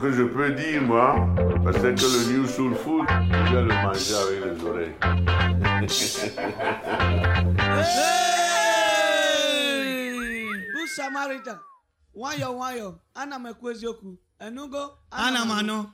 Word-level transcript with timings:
que 0.00 0.10
je 0.12 0.22
peux 0.22 0.50
dire, 0.52 0.80
moi, 0.82 1.28
c'est 1.74 1.94
que 1.94 2.06
le 2.06 2.32
New 2.32 2.46
Soul 2.46 2.74
Food, 2.74 3.06
je 3.10 3.54
vais 3.54 3.62
le 3.62 3.74
manger 3.82 4.14
avec 4.14 4.44
les 4.44 4.64
oreilles. 4.64 4.94
Good 10.72 10.88
Samaritan? 10.96 11.58
Wayo, 12.14 12.56
wayo. 12.58 12.98
Ana 13.14 13.36
m 13.36 13.46
ekwu 13.46 13.70
eziokwu. 13.70 14.18
Enugo? 14.40 14.98
Ana 15.10 15.44
m 15.44 15.50
anọ. 15.50 15.86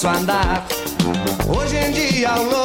nosso 0.00 0.08
andar. 0.08 0.66
Hoje 1.46 1.76
em 1.76 1.92
dia, 1.92 2.30
ao 2.30 2.42
longo 2.44 2.59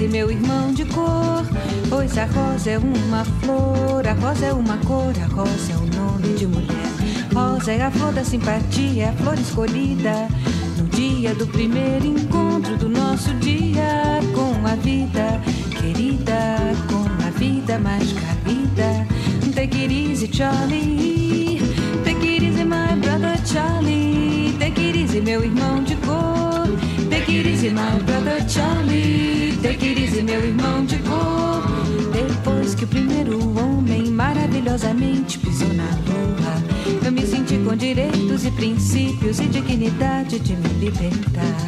e 0.00 0.08
meu 0.08 0.30
irmão 0.30 0.72
de 0.72 0.84
cor. 0.86 1.44
Pois 1.88 2.18
a 2.18 2.26
rosa 2.26 2.70
é 2.70 2.78
uma 2.78 3.24
flor, 3.24 4.06
a 4.06 4.12
rosa 4.12 4.46
é 4.46 4.52
uma 4.52 4.76
cor, 4.78 5.12
a 5.22 5.34
rosa 5.34 5.72
é 5.72 5.76
o 5.76 5.80
um 5.80 5.86
nome 5.86 6.34
de 6.34 6.46
mulher. 6.46 6.86
Rosa 7.34 7.72
é 7.72 7.82
a 7.82 7.90
flor 7.90 8.12
da 8.12 8.24
simpatia, 8.24 9.10
a 9.10 9.12
flor 9.12 9.38
escolhida 9.38 10.28
no 10.76 10.84
dia 10.88 11.34
do 11.34 11.46
primeiro 11.46 12.04
encontro 12.06 12.76
do 12.76 12.88
nosso 12.88 13.32
dia 13.34 14.20
com 14.34 14.66
a 14.66 14.74
vida 14.76 15.40
querida, 15.80 16.58
com 16.88 17.26
a 17.26 17.30
vida 17.30 17.78
mais 17.78 18.12
querida. 18.12 19.06
Take 19.54 19.82
it 19.82 19.92
easy, 19.92 20.28
Charlie. 20.28 21.60
Take 22.04 22.26
it 22.26 22.44
easy, 22.44 22.64
my 22.64 22.94
brother 23.00 23.36
Charlie. 23.44 24.54
Take 24.58 24.80
it 24.80 24.98
easy, 24.98 25.20
meu 25.20 25.42
irmão 25.42 25.82
de 25.82 25.95
easy, 27.66 27.70
my 27.70 27.98
brother 28.04 28.48
Charlie. 28.48 29.56
Take 29.62 29.84
it 29.84 30.00
easy, 30.00 30.22
meu 30.22 30.40
irmão 30.40 30.84
de 30.84 30.98
cor. 30.98 31.62
Depois 32.12 32.74
que 32.74 32.84
o 32.84 32.86
primeiro 32.86 33.38
homem 33.58 34.10
maravilhosamente 34.10 35.38
pisou 35.38 35.72
na 35.74 35.84
lua, 35.84 37.04
eu 37.04 37.12
me 37.12 37.26
senti 37.26 37.58
com 37.58 37.76
direitos 37.76 38.44
e 38.44 38.50
princípios 38.50 39.40
e 39.40 39.46
dignidade 39.46 40.38
de 40.38 40.54
me 40.54 40.68
libertar. 40.80 41.66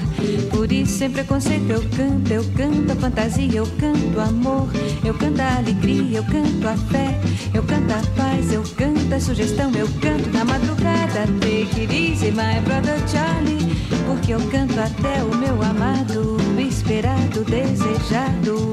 Por 0.50 0.70
isso, 0.70 0.98
sem 0.98 1.10
preconceito, 1.10 1.70
eu 1.70 1.82
canto, 1.96 2.32
eu 2.32 2.44
canto 2.56 2.92
a 2.92 2.96
fantasia, 2.96 3.58
eu 3.58 3.66
canto 3.78 4.20
amor, 4.20 4.68
eu 5.04 5.14
canto 5.14 5.40
a 5.40 5.56
alegria, 5.56 6.18
eu 6.18 6.24
canto 6.24 6.68
a 6.68 6.76
fé, 6.76 7.20
eu 7.54 7.62
canto 7.62 7.92
a 7.92 8.02
paz, 8.16 8.52
eu 8.52 8.62
canto 8.76 9.14
a 9.14 9.20
sugestão, 9.20 9.70
eu 9.74 9.88
canto 10.00 10.28
na 10.30 10.44
madrugada. 10.44 11.26
Take 11.40 11.80
it 11.80 11.92
easy, 11.92 12.30
my 12.30 12.60
brother 12.64 12.98
Charlie 13.08 13.67
porque 14.08 14.32
eu 14.32 14.40
canto 14.50 14.80
até 14.80 15.22
o 15.22 15.36
meu 15.36 15.62
amado, 15.62 16.38
esperado, 16.58 17.44
desejado. 17.44 18.67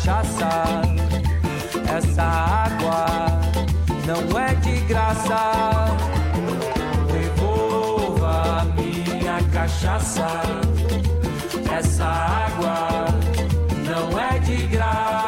cachaça. 0.00 0.82
Essa 1.94 2.22
água 2.22 3.06
não 4.06 4.38
é 4.38 4.54
de 4.54 4.80
graça. 4.86 5.94
Devolva 7.12 8.64
minha 8.76 9.42
cachaça. 9.52 10.26
Essa 11.70 12.06
água 12.06 13.06
não 13.84 14.18
é 14.18 14.38
de 14.38 14.66
graça. 14.68 15.19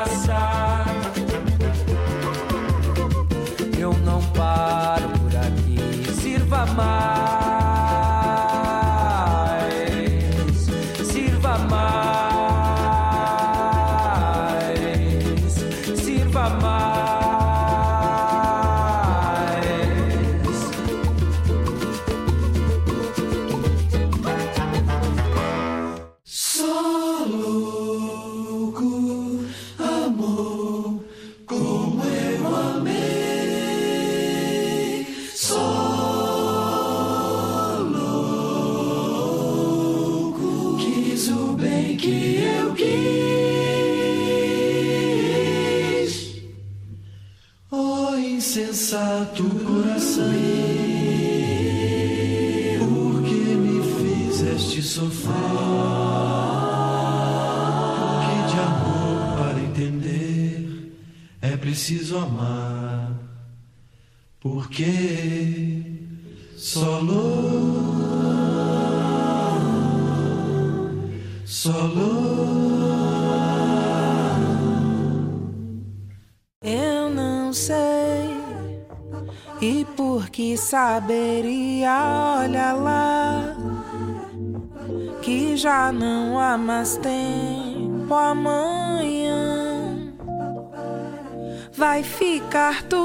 ficar. 92.42 93.01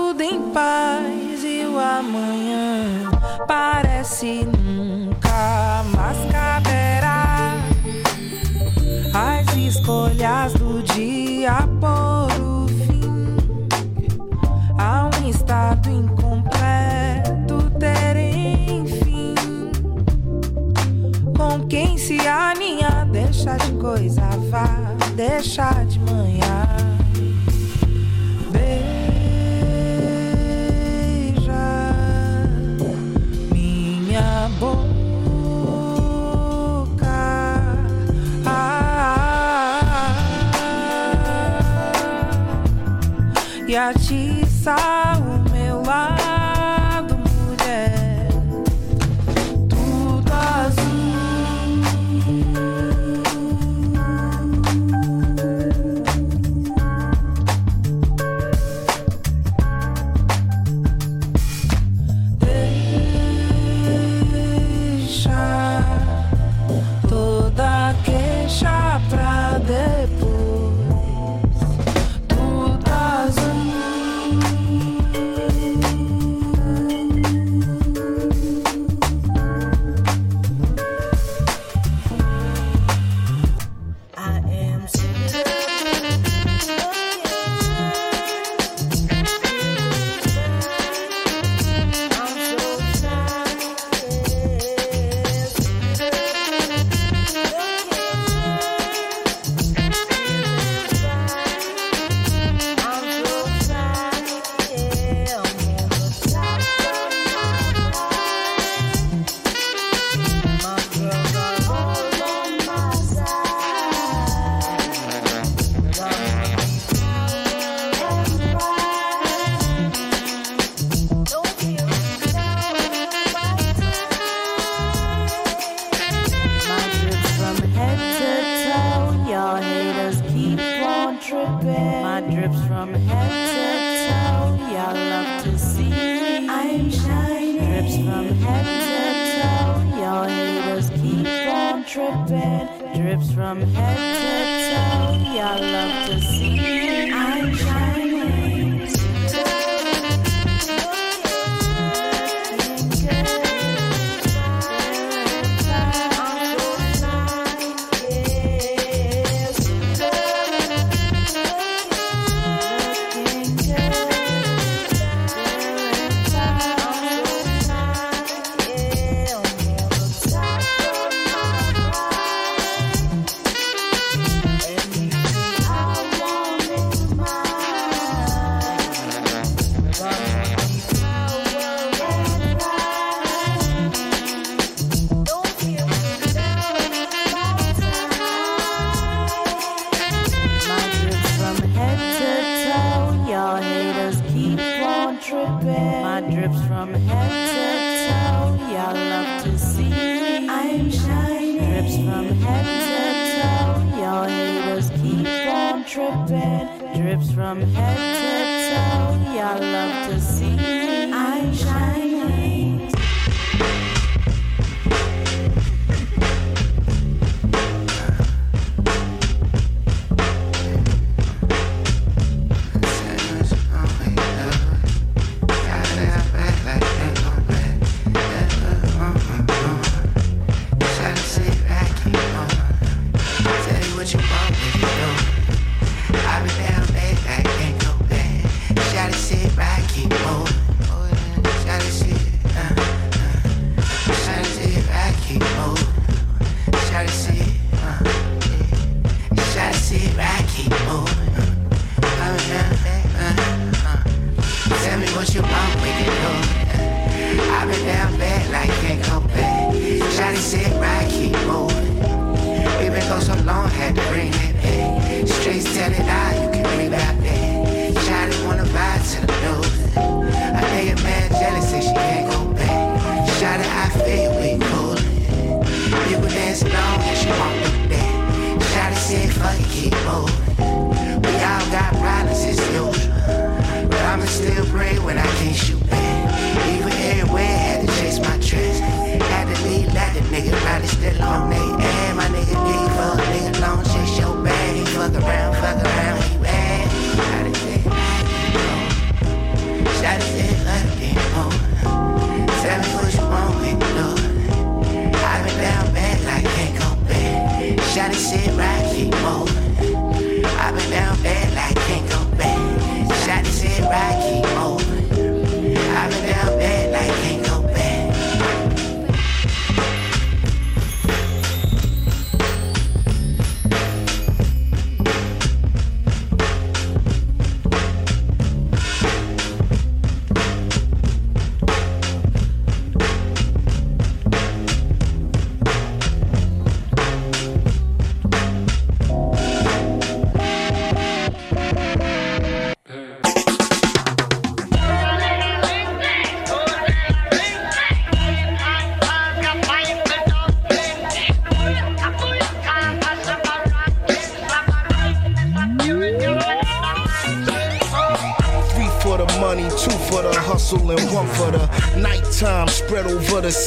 yeah, 43.67 43.91
she's. 43.99 44.67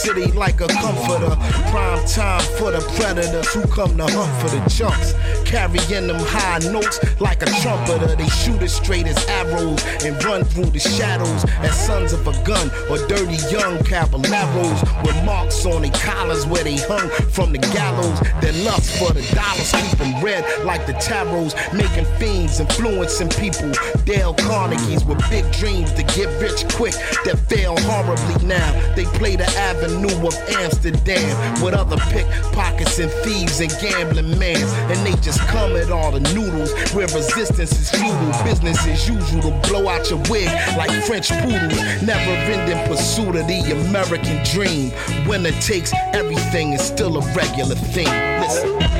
City 0.01 0.33
like 0.33 0.61
a 0.63 0.67
comforter. 0.67 1.37
Prime 1.71 2.07
time 2.07 2.41
for 2.59 2.71
the 2.71 2.81
predators 2.97 3.53
who 3.53 3.67
come 3.67 3.97
to 3.99 4.05
hunt 4.05 4.33
for 4.41 4.49
the 4.57 4.61
chunks. 4.71 5.13
Carrying 5.51 6.07
them 6.07 6.21
high 6.21 6.61
notes 6.71 7.01
like 7.21 7.43
a 7.43 7.47
trumpeter. 7.61 8.15
They 8.15 8.29
shoot 8.29 8.63
as 8.63 8.73
straight 8.73 9.09
as 9.09 9.19
arrows 9.27 9.85
and 10.05 10.23
run 10.23 10.45
through 10.45 10.71
the 10.71 10.79
shadows 10.79 11.45
as 11.59 11.75
sons 11.87 12.13
of 12.13 12.25
a 12.29 12.33
gun 12.45 12.71
or 12.89 12.99
dirty 13.09 13.35
young 13.51 13.83
caballeros 13.83 14.81
with 15.03 15.17
marks 15.25 15.67
on 15.67 15.83
their 15.83 15.91
collars 15.91 16.47
where 16.47 16.63
they 16.63 16.77
hung 16.77 17.09
from 17.31 17.51
the 17.53 17.59
gallows. 17.59 18.21
Their 18.41 18.53
lust 18.65 18.97
for 18.99 19.13
the 19.13 19.23
dollars 19.35 19.73
keep 19.73 19.99
them 19.99 20.23
red 20.23 20.45
like 20.65 20.87
the 20.87 20.93
tarots, 20.95 21.55
making 21.75 22.07
fiends, 22.19 22.61
influencing 22.61 23.31
people. 23.31 23.73
Dale 24.05 24.35
Carnegie's 24.35 25.05
with 25.05 25.19
big 25.31 25.51
dreams 25.53 25.91
to 25.95 26.05
get 26.05 26.29
rich 26.41 26.63
quick 26.75 26.95
that 27.25 27.39
fail 27.49 27.77
horribly 27.81 28.47
now. 28.47 28.71
They 28.95 29.05
play 29.19 29.35
the 29.35 29.51
avenue 29.59 30.15
of 30.27 30.35
Amsterdam 30.63 31.63
with 31.63 31.75
other 31.75 31.97
pickpockets 32.15 33.01
and 33.01 33.11
thieves 33.25 33.61
and 33.61 33.73
gambling 33.81 34.39
mans. 34.39 34.71
And 34.91 34.99
they 35.05 35.19
just 35.21 35.40
come 35.49 35.77
at 35.77 35.91
all 35.91 36.13
the 36.13 36.21
noodles 36.35 36.73
where 36.93 37.07
resistance 37.09 37.73
is 37.73 37.91
futile. 37.91 38.45
Business 38.45 38.87
as 38.87 39.09
usual 39.09 39.43
to 39.43 39.69
blow 39.69 39.89
out 39.89 40.09
your 40.11 40.21
wig 40.31 40.49
like 40.77 40.91
French 41.05 41.31
poodles. 41.31 42.03
Never 42.03 42.31
ending 42.53 42.87
pursuit 42.89 43.37
of 43.37 43.47
the 43.47 43.87
American 43.89 44.43
dream. 44.45 44.93
Winner 45.27 45.53
takes 45.61 45.93
everything 46.13 46.73
is 46.73 46.83
still 46.83 47.17
a 47.17 47.35
regular 47.35 47.75
thing. 47.75 48.09
Listen. 48.41 49.00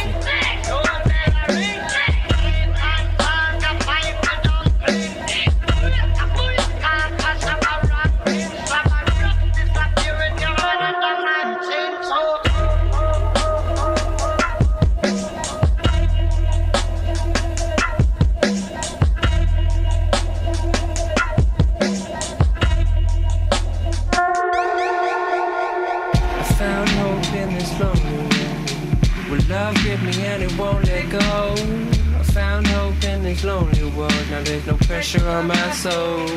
This 33.33 33.45
lonely 33.45 33.83
world. 33.97 34.25
Now 34.29 34.43
there's 34.43 34.65
no 34.65 34.75
pressure 34.75 35.25
on 35.25 35.47
my 35.47 35.71
soul. 35.71 36.27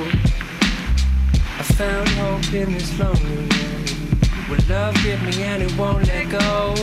I 1.59 1.63
found 1.79 2.09
hope 2.11 2.55
in 2.55 2.73
this 2.73 2.97
lonely 3.01 3.37
world. 3.37 3.85
Will 4.49 4.65
love 4.69 4.95
grip 5.03 5.21
me 5.23 5.43
and 5.43 5.63
it 5.65 5.77
won't 5.77 6.07
let 6.07 6.31
go? 6.31 6.75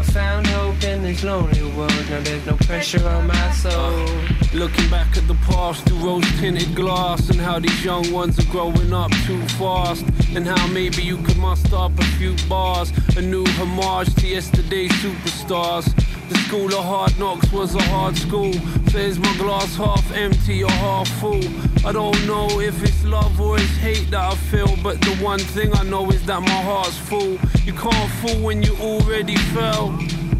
I 0.00 0.02
found 0.02 0.48
hope 0.48 0.82
in 0.82 1.02
this 1.02 1.22
lonely 1.22 1.62
world. 1.76 2.04
Now 2.10 2.20
there's 2.22 2.44
no 2.46 2.56
pressure 2.68 3.06
on 3.06 3.28
my 3.28 3.50
soul. 3.52 4.08
Looking 4.52 4.90
back 4.90 5.16
at 5.16 5.28
the 5.28 5.38
past 5.46 5.84
through 5.86 6.04
rose 6.04 6.28
tinted 6.40 6.74
glass 6.74 7.30
and 7.30 7.40
how 7.40 7.60
these 7.60 7.84
young 7.84 8.10
ones 8.10 8.36
are 8.40 8.50
growing 8.50 8.92
up 8.92 9.12
too 9.24 9.40
fast. 9.60 10.04
And 10.34 10.44
how 10.48 10.66
maybe 10.68 11.02
you 11.02 11.18
could 11.18 11.36
muster 11.36 11.76
up 11.76 11.96
a 11.96 12.04
few 12.18 12.34
bars. 12.48 12.92
A 13.16 13.22
new 13.22 13.44
homage 13.58 14.12
to 14.16 14.26
yesterday's 14.26 14.90
superstars. 15.02 15.86
The 16.28 16.38
school 16.46 16.66
of 16.66 16.84
hard 16.84 17.18
knocks 17.18 17.52
was 17.52 17.74
a 17.74 17.82
hard 17.82 18.16
school. 18.16 18.52
So 18.90 18.98
is 18.98 19.18
my 19.18 19.36
glass 19.36 19.76
half 19.76 20.10
empty 20.12 20.64
or 20.64 20.70
half 20.70 21.08
full? 21.20 21.44
I 21.86 21.92
don't 21.92 22.26
know 22.26 22.60
if 22.60 22.82
it's 22.82 23.04
love 23.04 23.40
or 23.40 23.56
it's 23.58 23.76
hate 23.76 24.10
that 24.10 24.32
I 24.32 24.34
feel. 24.34 24.74
But 24.82 25.00
the 25.02 25.14
one 25.16 25.38
thing 25.38 25.74
I 25.74 25.82
know 25.82 26.10
is 26.10 26.24
that 26.26 26.40
my 26.40 26.62
heart's 26.62 26.96
full. 26.96 27.38
You 27.64 27.74
can't 27.74 28.10
fool 28.20 28.42
when 28.42 28.62
you 28.62 28.74
already 28.80 29.36
fell. 29.54 29.90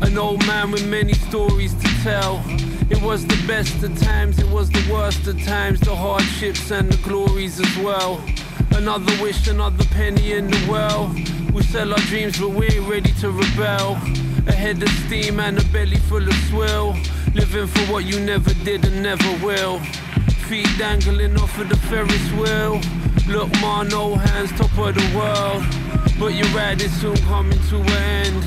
An 0.01 0.17
old 0.17 0.47
man 0.47 0.71
with 0.71 0.87
many 0.87 1.13
stories 1.13 1.75
to 1.75 1.89
tell. 2.03 2.43
It 2.91 3.01
was 3.03 3.27
the 3.27 3.43
best 3.47 3.83
of 3.83 3.99
times, 3.99 4.39
it 4.39 4.49
was 4.51 4.69
the 4.69 4.93
worst 4.93 5.27
of 5.27 5.43
times, 5.43 5.81
the 5.81 5.95
hardships 5.97 6.71
and 6.71 6.93
the 6.93 6.99
glories 7.09 7.59
as 7.59 7.79
well. 7.79 8.23
Another 8.73 9.13
wish, 9.23 9.49
another 9.49 9.85
penny 9.87 10.33
in 10.33 10.51
the 10.51 10.67
well. 10.69 11.15
We 11.53 11.63
sell 11.63 11.93
our 11.93 11.99
dreams, 12.11 12.39
but 12.39 12.51
we're 12.51 12.83
ready 12.83 13.13
to 13.21 13.31
rebel. 13.31 13.99
A 14.47 14.53
head 14.53 14.83
of 14.83 14.89
steam 15.07 15.41
and 15.41 15.59
a 15.59 15.65
belly 15.73 15.97
full 15.97 16.27
of 16.27 16.35
swill. 16.49 16.97
Living 17.35 17.67
for 17.67 17.93
what 17.93 18.05
you 18.05 18.21
never 18.21 18.53
did 18.65 18.85
and 18.85 19.03
never 19.03 19.31
will. 19.45 19.81
Feet 20.49 20.69
dangling 20.79 21.37
off 21.39 21.59
of 21.59 21.69
the 21.69 21.77
Ferris 21.77 22.31
wheel. 22.33 22.81
Look, 23.27 23.51
ma, 23.61 23.83
no 23.83 24.17
hands, 24.17 24.51
top 24.53 24.77
of 24.79 24.95
the 24.95 25.17
world. 25.17 25.65
But 26.19 26.35
your 26.35 26.49
ride 26.49 26.83
is 26.83 26.93
soon 27.01 27.17
coming 27.29 27.59
to 27.71 27.77
an 27.77 27.89
end. 27.89 28.43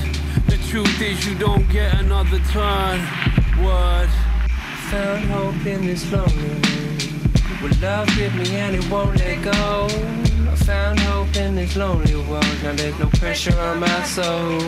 The 0.48 0.58
truth 0.70 1.02
is, 1.02 1.26
you 1.26 1.36
don't 1.36 1.68
get 1.70 1.94
another 1.96 2.40
turn. 2.52 3.00
Word. 3.64 4.10
Found 4.92 5.26
hope 5.26 5.66
in 5.66 5.86
this 5.86 6.10
lonely 6.12 6.34
world. 6.34 7.08
Will 7.62 7.72
love 7.82 8.08
grip 8.10 8.34
me 8.36 8.56
and 8.56 8.76
it 8.76 8.90
won't 8.90 9.18
let 9.18 9.44
go? 9.44 9.88
I 10.52 10.56
found 10.56 11.00
hope 11.00 11.36
in 11.36 11.56
this 11.56 11.76
lonely 11.76 12.16
world. 12.16 12.46
Now 12.64 12.74
there's 12.74 12.98
no 13.00 13.08
pressure 13.08 13.60
on 13.60 13.80
my 13.80 14.04
soul. 14.04 14.62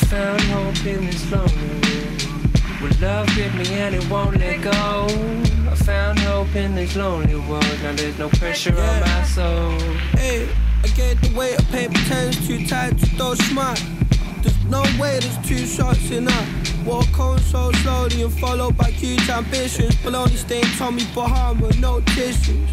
I 0.00 0.04
found 0.06 0.40
hope 0.40 0.86
in 0.86 1.04
this 1.04 1.30
lonely 1.30 1.52
world. 1.52 2.80
Will 2.80 3.00
love 3.00 3.26
grip 3.34 3.52
me 3.54 3.66
and 3.74 3.94
it 3.94 4.10
won't 4.10 4.38
let 4.38 4.62
go? 4.62 5.06
I 5.70 5.74
found 5.74 6.18
hope 6.20 6.54
in 6.56 6.74
this 6.74 6.96
lonely 6.96 7.36
world. 7.36 7.78
Now 7.82 7.92
there's 7.92 8.18
no 8.18 8.28
pressure 8.30 8.76
on 8.76 9.00
my 9.00 9.22
soul. 9.24 9.78
Hey, 10.16 10.48
I 10.82 10.88
get 10.88 11.20
the 11.20 11.32
weight 11.36 11.58
of 11.58 11.68
paper 11.70 12.00
tens 12.08 12.46
too 12.46 12.66
tight 12.66 12.98
to 12.98 13.06
throw 13.16 13.34
smart. 13.34 13.80
There's 14.42 14.64
no 14.64 14.82
way 14.98 15.20
there's 15.20 15.38
two 15.46 15.66
shots 15.66 16.10
enough. 16.10 16.48
Walk 16.86 17.20
on 17.20 17.38
so 17.38 17.70
slowly 17.82 18.22
and 18.22 18.32
followed 18.40 18.78
by 18.78 18.90
huge 18.90 19.28
ambitions. 19.28 19.94
Baloney 19.96 20.36
stain 20.36 20.64
Tommy 20.78 21.04
Bahama, 21.14 21.70
no 21.78 22.00
tissues. 22.00 22.70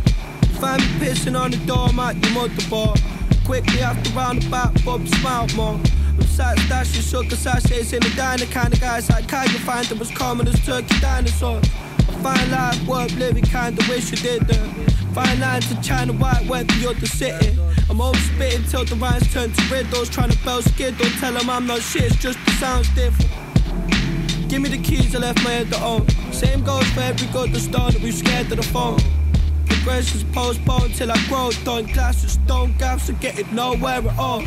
Find 0.62 0.82
me 0.82 0.88
pissing 1.00 1.38
on 1.38 1.52
the 1.52 1.58
door, 1.68 1.90
doormat, 1.90 2.16
you 2.16 2.30
motorboard. 2.32 3.00
Quickly 3.46 3.82
after 3.82 4.10
roundabout, 4.12 4.74
Bob 4.86 5.06
smiled 5.08 5.54
more. 5.56 5.80
I'm 6.20 6.26
sat 6.28 6.58
stashing 6.58 7.08
sugar 7.10 7.36
sachets 7.36 7.94
in 7.94 8.02
the 8.02 8.10
diner, 8.16 8.46
kind 8.46 8.74
of 8.74 8.82
guys 8.82 9.10
like 9.10 9.32
you 9.32 9.60
find 9.60 9.86
them 9.86 10.02
as 10.02 10.10
common 10.12 10.48
as 10.48 10.60
turkey 10.66 11.00
dinosaurs. 11.00 11.66
I 12.00 12.12
find 12.24 12.52
life 12.52 12.88
worth 12.88 13.16
living, 13.18 13.44
kinda 13.44 13.84
wish 13.88 14.10
you 14.12 14.18
did 14.18 14.48
that. 14.48 14.88
Fine 15.14 15.40
lines 15.40 15.68
to 15.68 15.82
China 15.82 16.14
white, 16.14 16.46
went 16.48 16.70
the 16.70 16.90
other 16.90 17.06
city. 17.06 17.58
I'm 17.90 18.02
over 18.02 18.18
spitting 18.18 18.64
till 18.66 18.86
the 18.86 18.96
rhymes 18.96 19.32
turn 19.32 19.52
to 19.52 19.62
riddles, 19.74 20.10
trying 20.10 20.32
to 20.32 20.38
bell 20.44 20.62
skid, 20.62 20.98
don't 20.98 21.12
tell 21.20 21.34
them 21.34 21.50
I'm 21.50 21.68
not 21.68 21.82
shit, 21.82 22.04
it's 22.04 22.16
just 22.16 22.40
the 22.46 22.52
sounds 22.54 22.90
different. 22.96 23.32
Give 24.50 24.62
me 24.62 24.70
the 24.70 24.78
keys, 24.78 25.14
I 25.14 25.20
left 25.20 25.44
my 25.44 25.52
head 25.52 25.72
to 25.72 25.84
own. 25.84 26.08
Same 26.32 26.64
goes 26.64 26.88
for 26.92 27.02
every 27.02 27.28
good 27.28 27.54
that's 27.54 27.68
done, 27.68 27.94
we 28.02 28.12
scared 28.12 28.52
of 28.52 28.58
the 28.58 28.64
phone. 28.64 29.00
Progression's 29.68 30.24
postponed 30.26 30.96
till 30.96 31.12
I 31.12 31.18
grow, 31.28 31.52
done 31.64 31.86
glasses, 31.94 32.34
stone 32.34 32.76
gaps, 32.78 33.10
and 33.10 33.20
get 33.20 33.38
it 33.38 33.52
nowhere 33.52 34.02
at 34.08 34.18
all. 34.18 34.44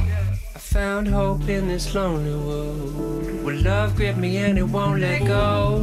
Found 0.73 1.09
hope 1.09 1.49
in 1.49 1.67
this 1.67 1.95
lonely 1.97 2.33
world. 2.33 3.43
Will 3.43 3.61
love 3.63 3.97
grip 3.97 4.17
me 4.17 4.37
and 4.37 4.57
it 4.57 4.63
won't 4.63 5.01
let 5.01 5.27
go? 5.27 5.83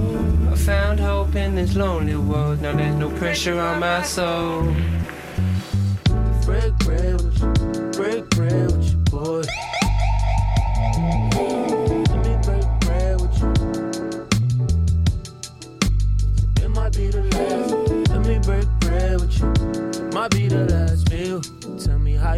I 0.50 0.56
found 0.56 1.02
hope 1.02 1.36
in 1.36 1.56
this 1.56 1.76
lonely 1.76 2.16
world. 2.16 2.62
Now 2.62 2.74
there's 2.74 2.96
no 2.96 3.10
pressure 3.18 3.60
on 3.60 3.82
my 3.82 4.02
soul. 4.04 4.74
Break 6.46 6.74
bread 6.86 7.22
with 7.22 7.38
you, 7.38 7.52
break 8.02 8.30
bread 8.30 8.72
with 8.72 8.90
you, 8.90 8.98
boy. 9.12 9.44
Let 12.08 12.22
me 12.24 12.38
break 12.46 12.68
bread 12.80 13.20
with 13.20 13.38
you. 13.42 13.52
It 16.64 16.70
might 16.70 16.94
be 16.96 17.08
the 17.10 17.24
last. 17.34 17.72
Let 18.10 18.26
me 18.26 18.40
break 18.40 18.68
bread 18.80 19.20
with 19.20 19.38
you. 19.38 19.48
Might 20.14 20.32
be 20.32 20.48
the 20.48 20.64
last 20.64 20.97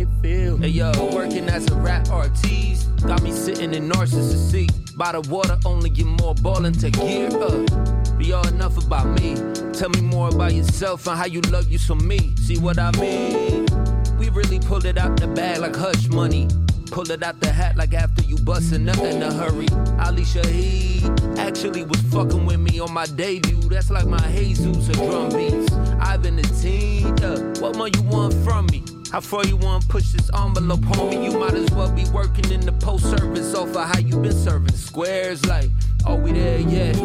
me 0.06 0.22
feel. 0.22 0.58
Hey 0.58 0.70
yo, 0.70 0.92
working 1.14 1.50
as 1.50 1.70
a 1.72 1.76
rap 1.76 2.10
artiste 2.10 2.88
got 3.06 3.22
me 3.22 3.32
sitting 3.32 3.74
in 3.74 3.90
narcissist 3.90 4.52
seat. 4.52 4.72
By 4.96 5.14
the 5.14 5.22
water, 5.30 5.58
only 5.66 5.90
get 5.90 6.06
more 6.06 6.36
ballin' 6.36 6.74
to 6.74 6.90
gear 6.90 7.28
up. 7.28 8.18
Be 8.18 8.34
all 8.34 8.46
enough 8.48 8.78
about 8.86 9.08
me. 9.20 9.36
Tell 9.72 9.90
me 9.90 10.02
more 10.02 10.30
about 10.30 10.54
yourself 10.54 11.08
and 11.08 11.18
how 11.18 11.26
you 11.26 11.42
love 11.42 11.70
you 11.70 11.78
some 11.78 12.06
me. 12.06 12.36
See 12.36 12.58
what 12.58 12.78
I 12.78 12.92
mean? 13.00 13.66
We 14.18 14.30
really 14.30 14.60
pulled 14.60 14.86
it 14.86 14.98
out 14.98 15.18
the 15.20 15.28
bag 15.28 15.60
like 15.60 15.76
hush 15.76 16.08
money. 16.10 16.48
Pull 16.92 17.10
it 17.12 17.24
out 17.24 17.40
the 17.40 17.52
hat 17.52 17.78
like 17.78 17.94
after 17.94 18.24
you 18.24 18.36
bustin' 18.38 18.84
nothing 18.84 19.18
in 19.18 19.24
a 19.24 19.34
hurry. 19.34 19.68
Ali 20.00 20.24
Shaheed 20.24 21.38
actually 21.38 21.84
was 21.84 22.02
fucking 22.14 22.46
with 22.46 22.60
me 22.60 22.80
on 22.80 22.94
my 22.94 23.06
debut. 23.06 23.62
That's 23.70 23.90
like 23.90 24.08
my 24.08 24.20
Jesus 24.32 24.90
or 24.90 24.94
drum 24.94 25.30
beats. 25.30 25.72
I've 26.00 26.22
been 26.22 26.40
a 26.40 26.44
teen, 26.44 27.16
yeah. 27.18 27.38
What 27.62 27.78
more 27.78 27.88
you 27.88 28.02
want 28.04 28.34
from 28.46 28.66
me? 28.68 28.84
How 29.12 29.20
far 29.22 29.44
you 29.46 29.58
want 29.58 29.82
to 29.82 29.88
push 29.88 30.12
this 30.12 30.30
envelope, 30.36 30.82
homie? 30.82 31.24
You 31.24 31.40
might 31.40 31.56
as 31.56 31.72
well 31.72 31.92
be 31.92 32.06
working 32.12 32.52
in 32.52 32.62
the 32.62 32.72
post 32.74 33.10
service 33.10 33.56
off 33.56 33.76
of 33.76 33.90
how 33.90 33.98
you 33.98 34.20
been 34.20 34.32
serving 34.32 34.76
squares. 34.76 35.44
Like, 35.48 35.72
are 36.06 36.16
we 36.16 36.32
there 36.32 36.60
yet? 36.60 36.96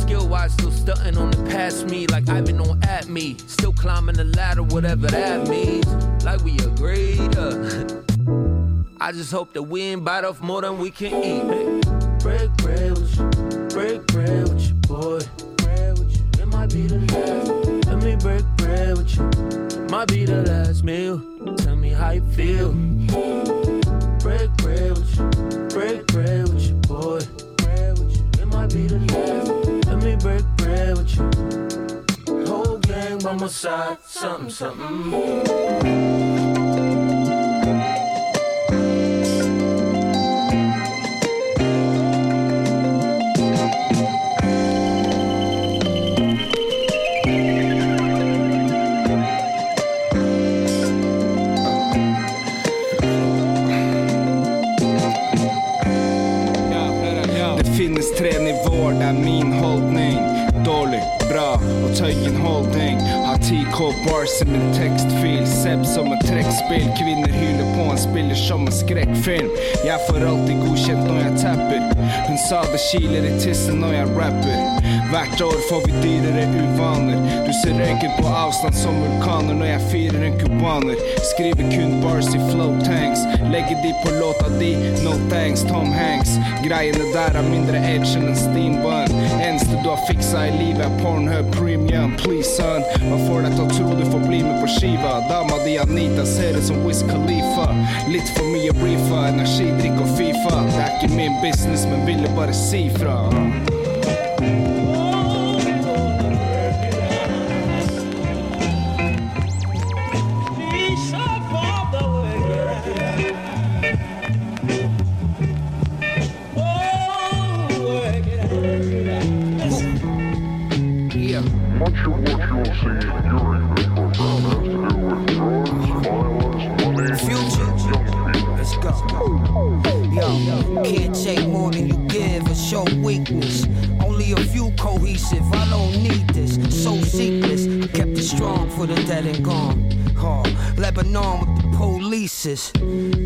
Skill 0.00 0.28
wise, 0.28 0.52
still 0.52 0.70
stunting 0.70 1.16
on 1.16 1.30
the 1.30 1.42
past 1.50 1.88
me, 1.88 2.06
like 2.08 2.28
I 2.28 2.42
been 2.42 2.60
on 2.60 2.82
at 2.84 3.08
me. 3.08 3.38
Still 3.46 3.72
climbing 3.72 4.16
the 4.16 4.24
ladder, 4.24 4.62
whatever 4.62 5.06
that 5.06 5.48
means. 5.48 5.86
Like 6.24 6.44
we 6.44 6.58
agreed. 6.58 7.36
Uh. 7.38 8.02
I 9.00 9.12
just 9.12 9.32
hope 9.32 9.54
that 9.54 9.62
we 9.62 9.80
ain't 9.82 10.04
bite 10.04 10.24
off 10.24 10.42
more 10.42 10.60
than 10.60 10.78
we 10.78 10.90
can 10.90 11.14
eat. 11.24 11.84
Break 12.20 12.50
bread 12.58 12.90
with 12.98 13.16
you, 13.18 13.68
break 13.68 14.06
bread 14.08 14.48
with 14.48 14.68
you, 14.68 14.74
boy. 14.74 15.20
Bread 15.56 15.98
with 15.98 16.16
you, 16.16 16.42
it 16.42 16.46
might 16.48 16.70
be 16.70 16.86
the 16.86 17.00
last. 17.12 17.86
Let 17.86 18.02
me 18.02 18.16
break 18.16 18.44
bread 18.56 18.96
with 18.96 19.16
you, 19.16 19.63
might 19.94 20.08
be 20.08 20.24
the 20.24 20.42
last 20.42 20.82
meal. 20.82 21.22
Tell 21.58 21.76
me 21.76 21.90
how 21.90 22.10
you 22.10 22.22
feel. 22.32 22.72
Break 24.24 24.50
bread 24.56 24.90
with 24.90 25.16
you, 25.16 25.68
break 25.68 26.06
bread 26.08 26.48
with 26.48 26.66
you, 26.68 26.74
boy. 26.88 27.20
It 28.40 28.46
might 28.48 28.70
be 28.74 28.88
the 28.88 28.98
last. 29.12 29.86
Let 29.86 30.02
me 30.02 30.16
break 30.16 30.44
bread 30.56 30.98
with 30.98 31.14
you. 31.16 32.44
Whole 32.44 32.78
gang 32.78 33.18
by 33.18 33.34
my 33.34 33.46
side, 33.46 33.98
something, 34.04 34.50
something. 34.50 36.13
Som 64.38 64.54
en 64.54 64.74
tekstfil, 64.74 65.46
Seb 65.46 65.84
som 65.86 66.12
et 66.12 66.22
trekkspill. 66.26 66.86
Kvinner 66.98 67.32
hyler 67.32 67.68
på 67.76 67.84
en 67.92 67.98
spiller 67.98 68.38
som 68.38 68.66
en 68.66 68.74
skrekkfilm. 68.74 69.50
Jeg 69.86 69.98
får 70.08 70.26
alltid 70.30 70.62
godkjent 70.64 71.04
når 71.06 71.20
jeg 71.22 71.34
tapper. 71.44 72.08
Hun 72.26 72.40
sa 72.48 72.64
det 72.72 72.80
kiler 72.88 73.28
i 73.28 73.34
tissen 73.38 73.78
når 73.84 73.94
jeg 73.98 74.16
rapper. 74.18 74.58
Hvert 75.14 75.40
år 75.40 75.58
får 75.70 75.82
vi 75.86 75.92
dyrere 76.02 76.44
uvaner. 76.62 77.18
Du 77.46 77.52
ser 77.52 77.76
røyken 77.78 78.10
på 78.18 78.26
avstand 78.26 78.74
som 78.74 78.96
vulkaner 78.98 79.54
når 79.54 79.68
jeg 79.68 79.82
firer 79.92 80.24
en 80.26 80.38
cubaner. 80.40 81.02
Skriver 81.28 81.68
kun 81.70 82.00
bars 82.02 82.32
i 82.34 82.40
flow 82.48 82.72
tanks. 82.82 83.22
Legger 83.52 83.78
de 83.84 83.92
på 84.02 84.10
låta 84.16 84.48
di, 84.58 84.72
no 85.04 85.12
thanks, 85.30 85.62
Tom 85.68 85.92
Hanks. 85.94 86.32
Greiene 86.64 87.06
der 87.14 87.38
er 87.38 87.46
mindre 87.46 87.78
edge 87.92 88.16
enn 88.18 88.32
en 88.32 88.40
steambun. 88.40 89.14
Eneste 89.36 89.78
du 89.84 89.86
har 89.92 90.02
fiksa 90.08 90.48
i 90.48 90.56
livet 90.56 90.82
er 90.82 90.98
Pornhub 91.04 91.54
Premium. 91.54 92.16
Please 92.24 92.50
son, 92.56 92.82
hva 93.04 93.20
får 93.28 93.46
deg 93.46 93.54
til 93.54 93.64
å 93.68 93.68
tro 93.76 93.94
du 94.00 94.02
får 94.10 94.26
bli 94.26 94.42
med 94.42 94.58
på 94.64 94.72
skiva? 94.80 95.14
Dama 95.30 95.60
di 95.62 95.76
Anita 95.84 96.26
ser 96.26 96.58
ut 96.58 96.66
som 96.66 96.82
Wiz 96.88 97.04
Khalifa. 97.12 97.68
Litt 98.10 98.34
for 98.34 98.50
mye 98.50 98.74
reefa, 98.82 99.28
energidrikk 99.30 100.02
og 100.02 100.10
Fifa. 100.18 100.58
Det 100.72 100.82
er 100.88 100.98
ikke 100.98 101.14
min 101.14 101.38
business, 101.46 101.86
men 101.86 102.02
ville 102.10 102.34
bare 102.34 102.58
si 102.64 102.88
fra. 102.98 103.22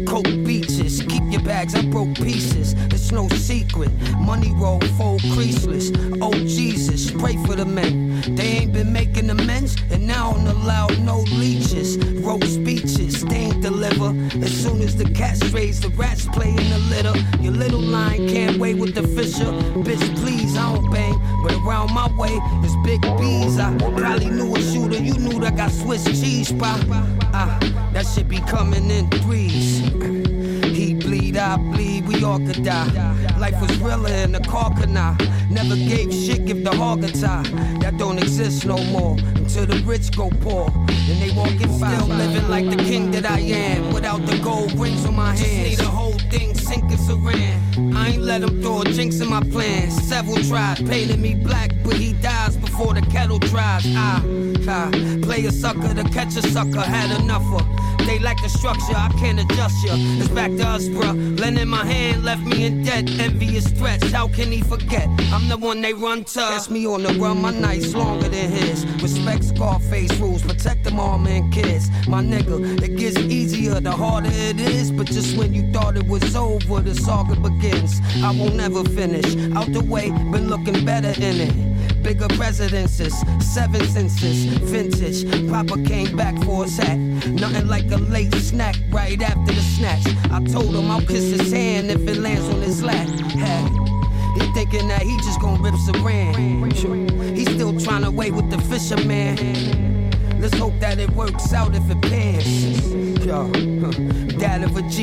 Coke 0.07 0.25
beaches, 0.45 1.03
keep 1.09 1.23
your 1.31 1.43
bags, 1.43 1.75
I 1.75 1.83
broke 1.83 2.15
pieces. 2.15 2.75
It's 2.93 3.13
no 3.13 3.29
secret. 3.29 3.91
Money 4.19 4.53
roll, 4.55 4.81
full 4.97 5.19
creaseless. 5.35 5.91
Oh 6.21 6.33
Jesus, 6.33 7.11
pray 7.11 7.37
for 7.45 7.55
the 7.57 7.65
men. 7.65 8.35
They 8.35 8.59
ain't 8.59 8.73
been 8.73 8.93
making 8.93 9.31
amends, 9.31 9.77
and 9.91 10.07
now 10.07 10.33
don't 10.33 10.47
allow 10.47 10.87
no 11.01 11.21
leeches. 11.33 11.99
Wrote 12.23 12.45
speeches, 12.45 13.25
they 13.25 13.37
ain't 13.37 13.63
deliver. 13.63 14.11
As 14.43 14.53
soon 14.53 14.83
as 14.83 14.97
the 14.97 15.05
cats 15.13 15.43
raise, 15.53 15.81
the 15.81 15.91
rats 15.91 16.27
play 16.27 16.51
in 16.51 16.71
the 16.71 16.79
litter. 16.91 17.15
Your 17.43 17.53
little 17.53 17.81
line 17.81 18.29
can't 18.29 18.59
wait 18.59 18.77
with 18.77 18.95
the 18.95 19.07
fisher. 19.09 19.53
Bitch, 19.83 20.17
please, 20.17 20.57
I 20.57 20.75
don't 20.75 20.91
bang, 20.91 21.19
but 21.43 21.53
around 21.55 21.93
my 21.93 22.11
way 22.17 22.35
is 22.65 22.75
big 22.85 23.01
bees. 23.19 23.59
I 23.59 23.77
probably 23.79 24.31
knew 24.31 24.55
a 24.55 24.61
shooter, 24.61 25.03
you 25.03 25.15
knew 25.15 25.41
that 25.41 25.57
got 25.57 25.71
Swiss 25.71 26.05
cheese 26.05 26.49
spot. 26.49 26.81
Ah, 27.33 27.59
that 27.99 28.07
shit 28.07 28.29
be 28.29 28.39
coming 28.39 28.93
in 28.93 29.11
threes. 29.23 29.81
He 30.77 30.95
bleed, 30.95 31.37
I 31.37 31.57
bleed, 31.57 32.07
we 32.07 32.23
all 32.23 32.39
could 32.39 32.63
die. 32.63 32.87
Life 33.39 33.61
was 33.61 33.77
realer 33.79 34.11
in 34.11 34.31
the 34.31 34.41
car. 34.41 34.69
Never 35.51 35.75
gave 35.75 36.13
shit, 36.13 36.45
give 36.45 36.63
the 36.63 36.71
hog 36.71 37.03
a 37.03 37.09
tie. 37.09 37.43
That 37.81 37.97
don't 37.99 38.19
exist 38.19 38.65
no 38.67 38.77
more 38.85 39.17
until 39.35 39.67
the 39.67 39.83
rich 39.85 40.15
go 40.17 40.31
poor. 40.31 40.71
And 40.89 41.21
they 41.21 41.31
walking 41.35 41.73
still 41.73 42.07
living 42.07 42.49
like 42.49 42.71
the 42.71 42.77
king 42.77 43.11
that 43.13 43.27
I 43.27 43.41
am. 43.41 43.93
Without 43.93 44.25
the 44.27 44.39
gold 44.39 44.79
rings 44.79 45.05
on 45.05 45.17
my 45.17 45.35
hands. 45.35 45.41
Just 45.41 45.55
need 45.55 45.79
the 45.79 45.91
whole 45.91 46.19
thing 46.31 46.55
sink. 46.69 46.89
I 47.99 48.11
ain't 48.11 48.23
let 48.23 48.43
him 48.43 48.63
throw 48.63 48.83
a 48.83 48.85
jinx 48.85 49.21
in 49.21 49.29
my 49.29 49.41
plans. 49.41 49.95
Several 50.03 50.37
tried 50.45 50.79
painting 50.87 51.21
me 51.21 51.35
black, 51.35 51.73
but 51.85 51.95
he 51.95 52.13
dies 52.15 52.57
before 52.57 52.95
the 52.95 53.03
kettle 53.03 53.39
dries. 53.39 53.85
I, 53.87 54.23
I 54.69 55.21
play 55.23 55.45
a 55.47 55.53
sucker 55.53 55.95
to 55.95 56.05
catch 56.05 56.37
a 56.37 56.43
sucker, 56.43 56.81
had 56.81 57.21
enough 57.21 57.45
of. 57.53 57.67
They 58.07 58.19
like 58.19 58.41
the 58.43 58.49
structure, 58.49 58.97
I 58.97 59.11
can't 59.19 59.39
adjust 59.39 59.85
ya. 59.85 59.93
It's 59.97 60.29
back 60.29 60.51
to 60.57 60.67
us, 60.67 60.89
bruh. 60.89 61.39
Lend 61.39 61.59
in 61.59 61.69
my 61.69 61.85
hand, 61.85 62.25
left 62.25 62.43
me 62.43 62.65
in 62.65 62.83
debt. 62.83 63.11
Envious 63.21 63.69
threats, 63.69 64.11
how 64.11 64.29
can 64.29 64.51
he 64.51 64.63
forget? 64.63 65.07
I'm 65.33 65.49
the 65.49 65.59
one 65.59 65.83
they 65.83 65.93
run 65.93 66.25
to. 66.25 66.41
Catch 66.41 66.71
me 66.71 66.87
on 66.87 67.03
the 67.03 67.13
run, 67.15 67.43
my 67.43 67.51
nights 67.51 67.95
longer 67.95 68.29
than 68.29 68.51
his. 68.51 68.87
Respect 69.03 69.45
Scarface 69.45 70.17
rules, 70.19 70.43
protect 70.43 70.85
them 70.85 70.99
all, 70.99 71.19
man, 71.19 71.51
kids. 71.51 71.91
My 72.09 72.23
nigga, 72.23 72.83
it 72.83 72.97
gets 72.97 73.19
easier 73.19 73.79
the 73.81 73.93
harder 73.93 74.31
it 74.33 74.59
is. 74.59 74.91
But 74.91 75.07
just 75.09 75.37
when 75.37 75.53
you 75.53 75.71
thought 75.73 75.97
it 75.97 76.07
was 76.07 76.35
over, 76.35 76.58
the 76.67 76.95
saga 76.95 77.35
begins. 77.37 78.01
I 78.23 78.31
won't 78.31 78.55
never 78.55 78.85
finish. 78.85 79.37
Out 79.57 79.73
the 79.73 79.83
way, 79.83 80.11
been 80.11 80.49
looking 80.49 80.85
better 80.85 81.09
in 81.21 81.41
it. 81.41 82.03
Bigger 82.03 82.29
residences, 82.37 83.15
seven 83.41 83.85
senses, 83.87 84.45
vintage. 84.45 85.29
Papa 85.51 85.83
came 85.83 86.17
back 86.17 86.37
for 86.45 86.65
his 86.65 86.77
hat. 86.77 86.97
Nothing 86.97 87.67
like 87.69 87.91
a 87.91 87.97
late 87.97 88.35
snack 88.35 88.77
right 88.91 89.21
after 89.21 89.53
the 89.53 89.61
snatch. 89.61 90.07
I 90.31 90.43
told 90.45 90.75
him 90.75 90.91
I'll 90.91 91.01
kiss 91.01 91.31
his 91.31 91.53
hand 91.53 91.91
if 91.91 92.07
it 92.07 92.19
lands 92.19 92.49
on 92.49 92.61
his 92.61 92.83
lap. 92.83 93.09
Hey. 93.31 93.69
He 94.35 94.53
thinking 94.53 94.89
that 94.89 95.03
he 95.03 95.17
just 95.19 95.41
gonna 95.41 95.63
rip 95.63 95.75
Saran. 95.75 97.37
He 97.37 97.45
still 97.45 97.79
trying 97.79 98.05
to 98.05 98.11
wait 98.11 98.33
with 98.33 98.51
the 98.51 98.59
fisherman. 98.59 100.11
Let's 100.41 100.57
hope 100.57 100.79
that 100.81 100.99
it 101.01 101.11
works 101.11 101.53
out 101.53 101.75
if 101.75 101.91
it 101.91 102.01
pans. 102.03 102.95
Yo, 103.27 103.51
dad 104.39 104.63
of 104.63 104.77
a 104.77 104.83
G. 104.83 105.03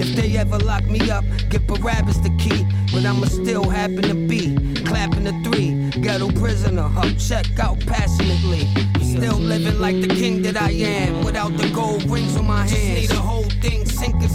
If 0.00 0.14
they 0.14 0.36
ever 0.36 0.58
lock 0.58 0.84
me 0.84 1.10
up, 1.10 1.24
give 1.50 1.66
Barabbas 1.66 2.18
the 2.18 2.30
key. 2.38 2.64
But 2.92 3.04
I'ma 3.04 3.26
still 3.26 3.68
happen 3.68 4.02
to 4.02 4.14
be 4.14 4.54
clapping 4.84 5.24
the 5.24 5.32
three. 5.44 5.90
Ghetto 6.00 6.30
prisoner, 6.32 6.90
up 6.96 7.08
check 7.18 7.46
out 7.58 7.80
passionately. 7.80 8.66
Still 9.02 9.36
living 9.36 9.80
like 9.80 10.00
the 10.00 10.08
king 10.08 10.42
that 10.42 10.56
I 10.56 10.70
am. 10.70 11.24
Without 11.24 11.56
the 11.56 11.68
gold 11.70 12.08
rings 12.08 12.27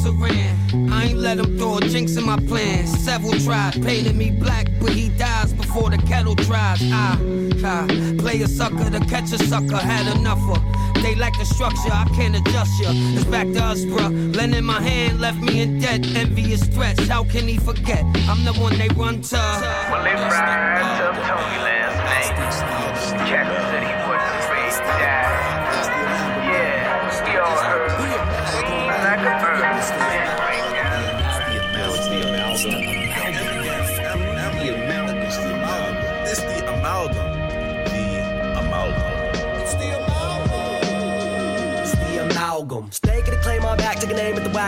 saran. 0.03 0.91
I 0.91 1.05
ain't 1.05 1.17
let 1.17 1.37
him 1.39 1.57
throw 1.57 1.77
a 1.77 1.81
jinx 1.81 2.15
in 2.17 2.25
my 2.25 2.37
plans. 2.37 2.89
Several 2.99 3.33
tried 3.39 3.73
painting 3.83 4.17
me 4.17 4.31
black, 4.31 4.67
but 4.79 4.89
he 4.91 5.09
dies 5.09 5.53
before 5.53 5.89
the 5.89 5.97
kettle 5.97 6.35
dries. 6.35 6.81
I, 6.83 7.17
I 7.63 8.15
play 8.17 8.41
a 8.41 8.47
sucker 8.47 8.89
to 8.89 8.99
catch 9.05 9.31
a 9.31 9.37
sucker, 9.37 9.77
had 9.77 10.05
enough 10.17 10.43
of. 10.49 10.61
They 11.01 11.15
like 11.15 11.37
the 11.37 11.45
structure, 11.45 11.91
I 11.91 12.05
can't 12.15 12.35
adjust 12.35 12.81
ya. 12.81 12.91
It's 13.15 13.25
back 13.25 13.47
to 13.53 13.63
us, 13.63 13.83
bruh. 13.85 14.35
Lend 14.35 14.55
in 14.55 14.65
my 14.65 14.81
hand, 14.81 15.19
left 15.19 15.39
me 15.41 15.61
in 15.61 15.79
debt. 15.79 16.05
Envious 16.15 16.63
threats, 16.63 17.07
how 17.07 17.23
can 17.23 17.47
he 17.47 17.57
forget? 17.57 18.03
I'm 18.29 18.43
the 18.45 18.53
one 18.53 18.77
they 18.77 18.89
run 18.89 19.21
to. 19.21 19.35
Well, 19.35 20.03
they 20.03 20.15
fried 20.15 21.01
up 21.01 21.15
Tony 21.15 21.57
last 21.67 21.97
night. 21.97 22.13
Jackson 23.27 23.62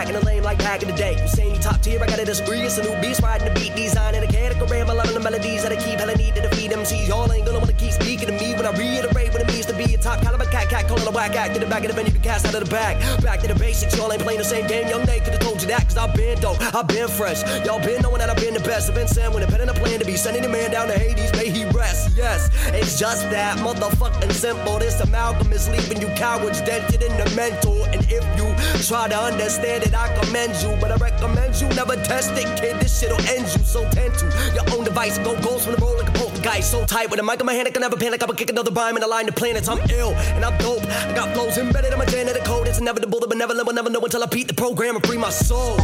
a 0.08 0.12
name 0.12 0.16
at 0.16 0.20
the 0.20 0.26
lame 0.26 0.42
like 0.42 0.58
back 0.58 0.82
in 0.82 0.88
the 0.88 0.94
day. 0.94 1.16
You 1.20 1.28
saying 1.28 1.54
you 1.54 1.60
top 1.60 1.80
tier, 1.80 2.02
I 2.02 2.06
gotta 2.06 2.24
disagree. 2.24 2.60
It's 2.60 2.78
a 2.78 2.82
new 2.82 2.94
beast 3.00 3.22
riding 3.22 3.52
the 3.52 3.54
beat, 3.58 3.74
designing 3.74 4.22
a 4.22 4.26
category. 4.26 4.80
I'm 4.80 4.88
loving 4.88 5.14
the 5.14 5.20
melodies 5.20 5.62
that 5.62 5.72
I 5.72 5.76
keep 5.76 5.98
hella 5.98 6.16
need 6.16 6.34
to 6.34 6.42
defeat 6.42 6.70
MCs. 6.70 7.08
Y'all 7.08 7.30
ain't 7.32 7.46
gonna 7.46 7.58
wanna 7.58 7.72
keep 7.72 7.92
speaking 7.92 8.28
to 8.28 8.32
me 8.32 8.54
when 8.54 8.66
I 8.66 8.72
reiterate 8.76 9.32
what 9.32 9.42
it 9.42 9.48
means 9.48 9.66
to 9.66 9.74
be 9.74 9.94
a 9.94 9.98
top 9.98 10.20
caliber 10.22 10.44
cat 10.46 10.68
cat 10.68 10.88
calling 10.88 11.06
a 11.06 11.10
whack 11.10 11.34
act 11.36 11.54
to 11.54 11.60
the 11.60 11.66
back 11.66 11.82
of 11.84 11.88
the 11.88 11.94
venue, 11.94 12.12
be 12.12 12.20
cast 12.20 12.46
out 12.46 12.54
of 12.54 12.64
the 12.64 12.70
bag. 12.70 12.96
Back 13.22 13.40
to 13.40 13.48
the 13.48 13.54
basics, 13.54 13.96
y'all 13.96 14.12
ain't 14.12 14.22
playing 14.22 14.38
the 14.38 14.44
same 14.44 14.66
game. 14.66 14.88
Young 14.88 15.04
Nate 15.04 15.24
could've 15.24 15.40
told 15.40 15.60
you 15.60 15.68
that, 15.68 15.84
cause 15.84 15.96
I've 15.96 16.14
been 16.14 16.38
dope, 16.40 16.60
I've 16.74 16.88
been 16.88 17.08
fresh. 17.08 17.42
Y'all 17.64 17.80
been 17.80 18.02
knowing 18.02 18.18
that 18.18 18.30
I've 18.30 18.40
been 18.40 18.54
the 18.54 18.60
best. 18.60 18.88
I've 18.88 18.94
been 18.94 19.08
saying 19.08 19.32
when 19.32 19.42
it 19.42 19.50
been 19.50 19.60
in 19.60 19.68
a 19.68 19.74
plan 19.74 19.98
to 19.98 20.04
be 20.04 20.16
sending 20.16 20.42
the 20.42 20.48
man 20.48 20.70
down 20.70 20.88
to 20.88 20.98
Hades, 20.98 21.32
may 21.32 21.50
he 21.50 21.64
rest. 21.70 22.16
Yes, 22.16 22.50
it's 22.72 22.98
just 22.98 23.28
that 23.30 23.58
motherfucking 23.58 24.32
simple. 24.32 24.78
This 24.78 25.00
amalgam 25.00 25.52
is 25.52 25.68
leaving 25.68 26.00
you 26.00 26.08
cowards 26.16 26.60
dented 26.62 27.02
in 27.02 27.12
the 27.16 27.28
mental. 27.34 27.84
And 27.86 28.02
if 28.10 28.24
you 28.36 28.45
try 28.86 29.08
to 29.08 29.18
understand 29.18 29.84
it, 29.84 29.94
I 29.94 30.08
commend 30.20 30.54
you. 30.62 30.76
But 30.80 30.92
I 30.92 30.96
recommend 30.96 31.60
you 31.60 31.68
never 31.68 31.96
test 31.96 32.32
it, 32.32 32.46
kid. 32.60 32.80
This 32.80 33.00
shit'll 33.00 33.20
end 33.28 33.46
you. 33.54 33.64
So 33.64 33.88
tend 33.90 34.14
to 34.14 34.26
your 34.54 34.64
own 34.76 34.84
device. 34.84 35.18
Go 35.18 35.40
ghost 35.40 35.66
when 35.66 35.76
the 35.76 35.82
roll 35.82 35.96
like 35.96 36.08
a 36.08 36.12
poltergeist. 36.12 36.70
So 36.70 36.84
tight 36.86 37.10
with 37.10 37.20
a 37.20 37.22
mic 37.22 37.40
in 37.40 37.46
my 37.46 37.54
hand, 37.54 37.68
I 37.68 37.70
can 37.70 37.82
never 37.82 37.96
panic. 37.96 38.22
I'ma 38.22 38.34
kick 38.34 38.50
another 38.50 38.70
rhyme 38.70 38.96
and 38.96 39.04
align 39.04 39.26
the 39.26 39.32
planets. 39.32 39.68
I'm 39.68 39.78
ill 39.90 40.12
and 40.36 40.44
I'm 40.44 40.56
dope. 40.58 40.84
I 40.84 41.12
got 41.14 41.34
flows 41.34 41.58
embedded 41.58 41.92
in 41.92 41.98
my 41.98 42.06
genetic 42.06 42.44
code. 42.44 42.68
It's 42.68 42.78
inevitable. 42.78 43.20
The 43.20 43.28
benevolent 43.28 43.66
will 43.66 43.74
never 43.74 43.90
know 43.90 44.00
until 44.00 44.22
I 44.22 44.26
beat 44.26 44.48
the 44.48 44.54
program 44.54 44.96
and 44.96 45.06
free 45.06 45.18
my 45.18 45.30
soul. 45.30 45.76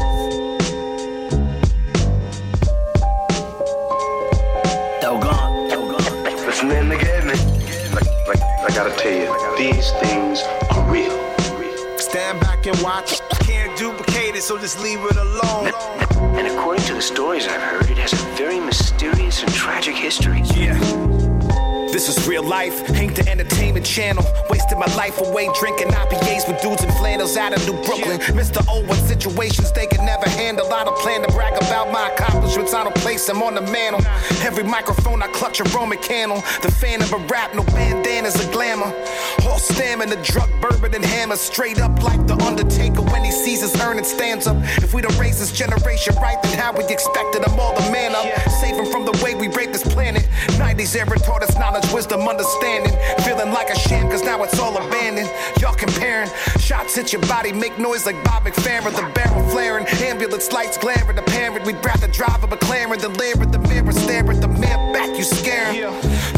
Doggone. 5.00 5.52
Listen 6.46 6.70
in 6.70 6.88
the 6.88 6.96
game, 6.96 7.26
man. 7.26 7.38
Like, 7.94 8.06
like, 8.28 8.42
I 8.42 8.68
gotta 8.74 8.94
tell 8.96 9.10
you, 9.10 9.56
these 9.56 9.90
things 10.02 10.42
are 10.70 10.84
real. 10.90 11.18
Stand 11.98 12.40
back 12.62 12.74
and 12.74 12.82
watch. 12.82 13.20
Can't 13.40 13.76
duplicate 13.76 14.34
it, 14.34 14.42
so 14.42 14.58
just 14.58 14.80
leave 14.80 15.00
it 15.00 15.16
alone. 15.16 15.72
And 16.36 16.46
according 16.46 16.84
to 16.86 16.94
the 16.94 17.02
stories 17.02 17.46
I've 17.46 17.60
heard, 17.60 17.90
it 17.90 17.98
has 17.98 18.12
a 18.12 18.16
very 18.36 18.60
mysterious 18.60 19.42
and 19.42 19.52
tragic 19.52 19.96
history. 19.96 20.42
Yeah. 20.54 21.31
This 21.92 22.08
is 22.08 22.26
real 22.26 22.42
life, 22.42 22.90
ain't 22.96 23.14
the 23.14 23.28
entertainment 23.28 23.84
channel. 23.84 24.24
Wasting 24.48 24.78
my 24.78 24.86
life 24.96 25.20
away 25.20 25.50
drinking 25.60 25.88
IPAs 25.88 26.48
with 26.48 26.62
dudes 26.62 26.82
in 26.82 26.90
flannels 26.92 27.36
out 27.36 27.52
of 27.52 27.60
New 27.66 27.74
Brooklyn. 27.84 28.18
Mr. 28.32 28.64
O, 28.66 28.82
what 28.86 28.96
situations 28.96 29.70
they 29.72 29.86
can 29.86 30.06
never 30.06 30.26
handle. 30.30 30.72
I 30.72 30.84
don't 30.84 30.98
plan 31.00 31.20
to 31.20 31.30
brag 31.34 31.54
about 31.62 31.92
my 31.92 32.08
accomplishments, 32.08 32.72
I 32.72 32.84
don't 32.84 32.96
place 32.96 33.26
them 33.26 33.42
on 33.42 33.54
the 33.54 33.60
mantle. 33.60 34.00
Every 34.40 34.64
microphone 34.64 35.22
I 35.22 35.26
clutch 35.28 35.60
a 35.60 35.64
Roman 35.64 35.98
candle. 35.98 36.38
The 36.62 36.70
fan 36.70 37.02
of 37.02 37.12
a 37.12 37.18
rap, 37.28 37.54
no 37.54 37.62
bandanas 37.64 38.42
or 38.42 38.50
glamour. 38.50 38.90
All 39.46 39.58
stamina, 39.58 40.16
drug, 40.24 40.48
bourbon, 40.62 40.94
and 40.94 41.04
hammer. 41.04 41.36
Straight 41.36 41.78
up 41.78 42.02
like 42.02 42.26
the 42.26 42.36
Undertaker 42.42 43.02
when 43.02 43.22
he 43.22 43.30
sees 43.30 43.60
his 43.60 43.78
earning 43.82 44.04
stands 44.04 44.46
up. 44.46 44.56
If 44.82 44.94
we 44.94 45.02
don't 45.02 45.18
raise 45.18 45.38
this 45.38 45.52
generation 45.52 46.14
right, 46.16 46.42
then 46.42 46.58
how 46.58 46.72
we 46.72 46.84
expected 46.84 47.42
them 47.42 47.60
all 47.60 47.74
to 47.74 47.92
man 47.92 48.14
up? 48.14 48.26
Save 48.50 48.76
them 48.76 48.86
from 48.86 49.04
the 49.04 49.12
way 49.22 49.34
we 49.34 49.48
rape 49.48 49.72
this 49.72 49.84
planet. 49.84 50.22
90s 50.56 50.96
era 50.96 51.18
taught 51.18 51.42
us 51.42 51.54
knowledge, 51.58 51.81
wisdom, 51.92 52.28
understanding. 52.28 52.92
Feeling 53.24 53.52
like 53.52 53.70
a 53.70 53.78
sham, 53.78 54.10
cause 54.10 54.22
now 54.22 54.42
it's 54.42 54.58
all 54.58 54.76
abandoned. 54.76 55.30
Y'all 55.60 55.74
comparing. 55.74 56.28
Shots 56.58 56.94
hit 56.94 57.12
your 57.12 57.22
body, 57.22 57.52
make 57.52 57.78
noise 57.78 58.06
like 58.06 58.22
Bob 58.24 58.44
McFerrin. 58.44 58.94
The 58.94 59.10
barrel 59.14 59.42
flaring, 59.50 59.86
ambulance 59.86 60.52
lights 60.52 60.78
glaring. 60.78 61.18
Apparent, 61.18 61.64
we'd 61.66 61.84
rather 61.84 62.08
drive 62.08 62.44
a 62.44 62.46
McLaren 62.46 63.00
than 63.00 63.14
leer 63.14 63.40
at 63.40 63.52
the 63.52 63.58
mirror, 63.58 63.92
stare 63.92 64.30
at 64.30 64.40
the 64.40 64.48
mirror 64.48 64.92
back, 64.92 65.16
you 65.16 65.24
scaring. 65.24 65.80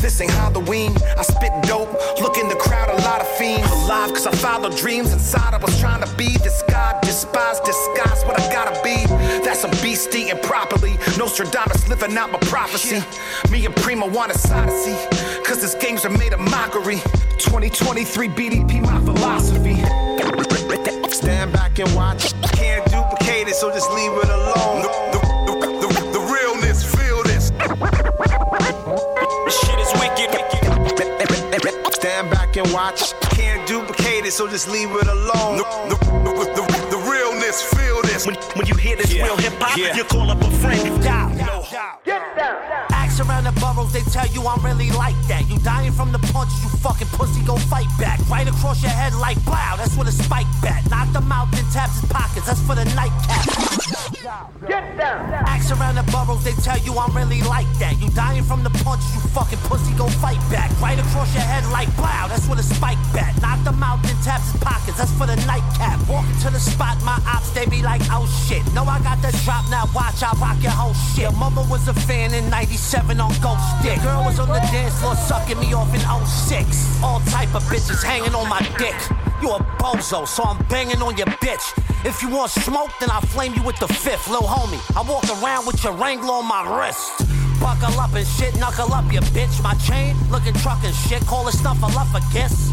This 0.00 0.20
ain't 0.20 0.30
Halloween, 0.30 0.96
I 1.18 1.22
spit 1.22 1.52
dope. 1.62 1.92
Look 2.20 2.38
in 2.38 2.48
the 2.48 2.56
crowd, 2.56 2.88
a 2.90 3.02
lot 3.02 3.20
of 3.20 3.28
fiends. 3.36 3.70
Alive, 3.70 4.10
cause 4.10 4.26
I 4.26 4.32
follow 4.32 4.70
dreams 4.70 5.12
inside. 5.12 5.54
I 5.54 5.58
was 5.58 5.78
trying 5.80 6.02
to 6.04 6.16
be 6.16 6.36
this 6.38 6.62
God, 6.68 7.00
despise, 7.02 7.60
disguise 7.60 8.24
what 8.24 8.40
I 8.40 8.52
gotta 8.52 8.80
be. 8.82 9.06
That's 9.44 9.64
a 9.64 9.68
beast 9.82 10.14
eating 10.14 10.38
properly. 10.42 10.96
Nostradamus 11.18 11.88
living 11.88 12.16
out 12.16 12.30
my 12.32 12.38
prophecy. 12.40 13.02
Me 13.50 13.64
and 13.66 13.74
Prima 13.76 14.06
want 14.06 14.32
a 14.32 14.54
odyssey. 14.54 14.96
Cause 15.44 15.60
these 15.60 15.74
games 15.74 16.04
are 16.06 16.10
made 16.10 16.32
of 16.32 16.40
mockery. 16.40 16.96
2023 17.38 18.28
BDP, 18.28 18.80
my 18.80 18.98
philosophy. 19.04 19.76
Stand 21.10 21.52
back 21.52 21.78
and 21.78 21.94
watch. 21.94 22.32
Can't 22.52 22.84
duplicate 22.90 23.48
it, 23.48 23.54
so 23.54 23.70
just 23.70 23.90
leave 23.92 24.12
it 24.12 24.28
alone. 24.28 24.82
The, 24.82 24.88
the, 25.12 25.20
the, 25.46 25.88
the, 25.88 26.12
the 26.12 26.20
realness, 26.32 26.82
feel 26.82 27.22
this. 27.24 27.50
This 29.44 29.60
Shit 29.60 29.78
is 29.78 29.92
wicked. 30.00 30.30
Stand 31.94 32.30
back 32.30 32.56
and 32.56 32.72
watch. 32.72 33.12
Can't 33.30 33.68
duplicate 33.68 34.24
it, 34.24 34.32
so 34.32 34.48
just 34.48 34.68
leave 34.68 34.90
it 34.90 35.06
alone. 35.06 35.58
The, 35.58 35.64
the, 35.88 35.96
the, 36.24 36.44
the, 36.54 36.62
the 36.90 37.10
realness, 37.10 37.62
feel 37.62 38.00
this. 38.02 38.26
When, 38.26 38.36
when 38.56 38.66
you 38.66 38.74
hear 38.76 38.96
this 38.96 39.12
real 39.12 39.36
hip 39.36 39.52
hop, 39.58 39.76
you 39.76 40.04
call 40.04 40.30
up 40.30 40.40
a 40.40 40.50
friend. 40.52 41.02
Get 41.02 42.36
Down. 42.36 42.54
Ask 42.90 43.20
around 43.20 43.44
the 43.44 43.52
they 43.92 44.02
tell 44.10 44.26
you 44.28 44.46
I'm 44.46 44.64
really 44.64 44.90
like 44.92 45.16
that. 45.28 45.48
You 45.48 45.58
dying 45.58 45.92
from 45.92 46.12
the 46.12 46.18
punches, 46.30 46.62
you 46.62 46.70
fucking 46.78 47.08
pussy, 47.18 47.42
go 47.44 47.56
fight 47.56 47.88
back. 47.98 48.20
Right 48.30 48.46
across 48.46 48.82
your 48.82 48.92
head 48.92 49.14
like 49.14 49.42
blow, 49.44 49.74
that's 49.76 49.96
with 49.96 50.08
a 50.08 50.12
spike 50.12 50.46
bat. 50.62 50.88
Knock 50.90 51.12
them 51.12 51.30
out, 51.32 51.50
then 51.52 51.64
taps 51.72 52.00
his 52.00 52.08
pockets, 52.10 52.46
that's 52.46 52.60
for 52.62 52.74
the 52.74 52.84
nightcap. 52.94 53.44
Get 54.66 54.96
down. 54.96 55.32
Ask 55.44 55.74
around 55.74 55.96
the 55.96 56.06
boroughs, 56.10 56.44
they 56.44 56.52
tell 56.62 56.78
you 56.78 56.96
I'm 56.96 57.14
really 57.16 57.42
like 57.42 57.68
that. 57.78 58.00
You 58.00 58.08
dying 58.10 58.44
from 58.44 58.62
the 58.62 58.70
punches, 58.86 59.10
you 59.14 59.20
fucking 59.34 59.58
pussy, 59.66 59.92
go 59.94 60.06
fight 60.22 60.40
back. 60.50 60.70
Right 60.80 60.98
across 60.98 61.32
your 61.34 61.42
head 61.42 61.64
like 61.74 61.90
blow, 61.96 62.30
that's 62.30 62.46
with 62.48 62.60
a 62.60 62.66
spike 62.66 63.00
bat. 63.12 63.34
Knock 63.42 63.64
them 63.64 63.82
out, 63.82 64.02
then 64.02 64.16
taps 64.22 64.52
his 64.52 64.60
pockets, 64.62 64.98
that's 64.98 65.12
for 65.18 65.26
the 65.26 65.36
nightcap. 65.50 65.98
Walking 66.08 66.38
to 66.46 66.50
the 66.50 66.60
spot, 66.60 66.96
my 67.02 67.18
ops, 67.26 67.50
they 67.50 67.66
be 67.66 67.82
like, 67.82 68.02
oh 68.10 68.24
shit. 68.46 68.62
No, 68.72 68.84
I 68.84 69.02
got 69.02 69.20
the 69.20 69.34
drop, 69.44 69.68
now 69.70 69.90
watch, 69.94 70.22
I 70.22 70.30
rock 70.38 70.62
your 70.62 70.72
whole 70.72 70.94
shit. 70.94 71.32
Mama 71.34 71.66
was 71.68 71.88
a 71.88 71.94
fan 71.94 72.32
in 72.34 72.48
97 72.50 73.20
on 73.20 73.32
Ghost 73.42 73.73
Stick. 73.80 74.00
Girl 74.02 74.24
was 74.24 74.38
on 74.38 74.48
the 74.48 74.60
dance 74.72 74.98
floor 75.00 75.14
sucking 75.16 75.58
me 75.60 75.72
off 75.74 75.92
in 75.94 76.00
06. 76.00 77.02
All 77.02 77.20
type 77.20 77.54
of 77.54 77.62
bitches 77.64 78.02
hanging 78.02 78.34
on 78.34 78.48
my 78.48 78.60
dick. 78.78 78.94
You 79.42 79.50
a 79.52 79.58
bozo, 79.78 80.26
so 80.26 80.42
I'm 80.42 80.64
banging 80.66 81.02
on 81.02 81.16
your 81.16 81.26
bitch. 81.44 81.64
If 82.04 82.22
you 82.22 82.28
want 82.28 82.50
smoke, 82.50 82.90
then 83.00 83.10
I'll 83.10 83.20
flame 83.20 83.54
you 83.54 83.62
with 83.62 83.78
the 83.78 83.88
fifth, 83.88 84.28
lil 84.28 84.42
homie. 84.42 84.80
I 84.96 85.02
walk 85.08 85.24
around 85.40 85.66
with 85.66 85.82
your 85.84 85.92
Wrangler 85.94 86.32
on 86.32 86.46
my 86.46 86.62
wrist. 86.76 87.26
Buckle 87.60 87.98
up 88.00 88.14
and 88.14 88.26
shit, 88.26 88.54
knuckle 88.58 88.92
up, 88.92 89.10
you 89.12 89.20
bitch. 89.32 89.62
My 89.62 89.74
chain, 89.74 90.16
looking 90.30 90.54
truck 90.54 90.82
and 90.84 90.94
shit, 90.94 91.24
call 91.26 91.48
it 91.48 91.52
stuff 91.52 91.82
I 91.82 91.92
love 91.94 92.14
a 92.14 92.20
kiss. 92.32 92.70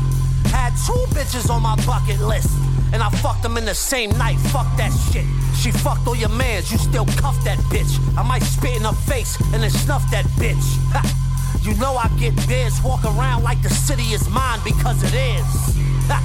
Had 0.51 0.71
two 0.85 0.99
bitches 1.15 1.49
on 1.49 1.61
my 1.61 1.75
bucket 1.85 2.19
list. 2.21 2.51
And 2.93 3.01
I 3.01 3.09
fucked 3.21 3.43
them 3.43 3.57
in 3.57 3.65
the 3.65 3.75
same 3.75 4.11
night, 4.17 4.37
fuck 4.51 4.67
that 4.77 4.91
shit. 5.11 5.25
She 5.55 5.71
fucked 5.71 6.07
all 6.07 6.15
your 6.15 6.29
mans, 6.29 6.71
you 6.71 6.77
still 6.77 7.05
cuff 7.17 7.41
that 7.43 7.57
bitch. 7.69 7.99
I 8.17 8.23
might 8.23 8.43
spit 8.43 8.77
in 8.77 8.83
her 8.83 8.93
face 8.93 9.39
and 9.53 9.63
then 9.63 9.69
snuff 9.69 10.09
that 10.11 10.25
bitch. 10.39 10.61
Ha. 10.91 11.01
You 11.61 11.75
know 11.75 11.95
I 11.95 12.07
get 12.19 12.35
biz, 12.47 12.81
walk 12.81 13.05
around 13.05 13.43
like 13.43 13.61
the 13.61 13.69
city 13.69 14.13
is 14.13 14.27
mine 14.29 14.59
because 14.63 15.03
it 15.03 15.13
is. 15.13 15.45
Ha. 16.09 16.19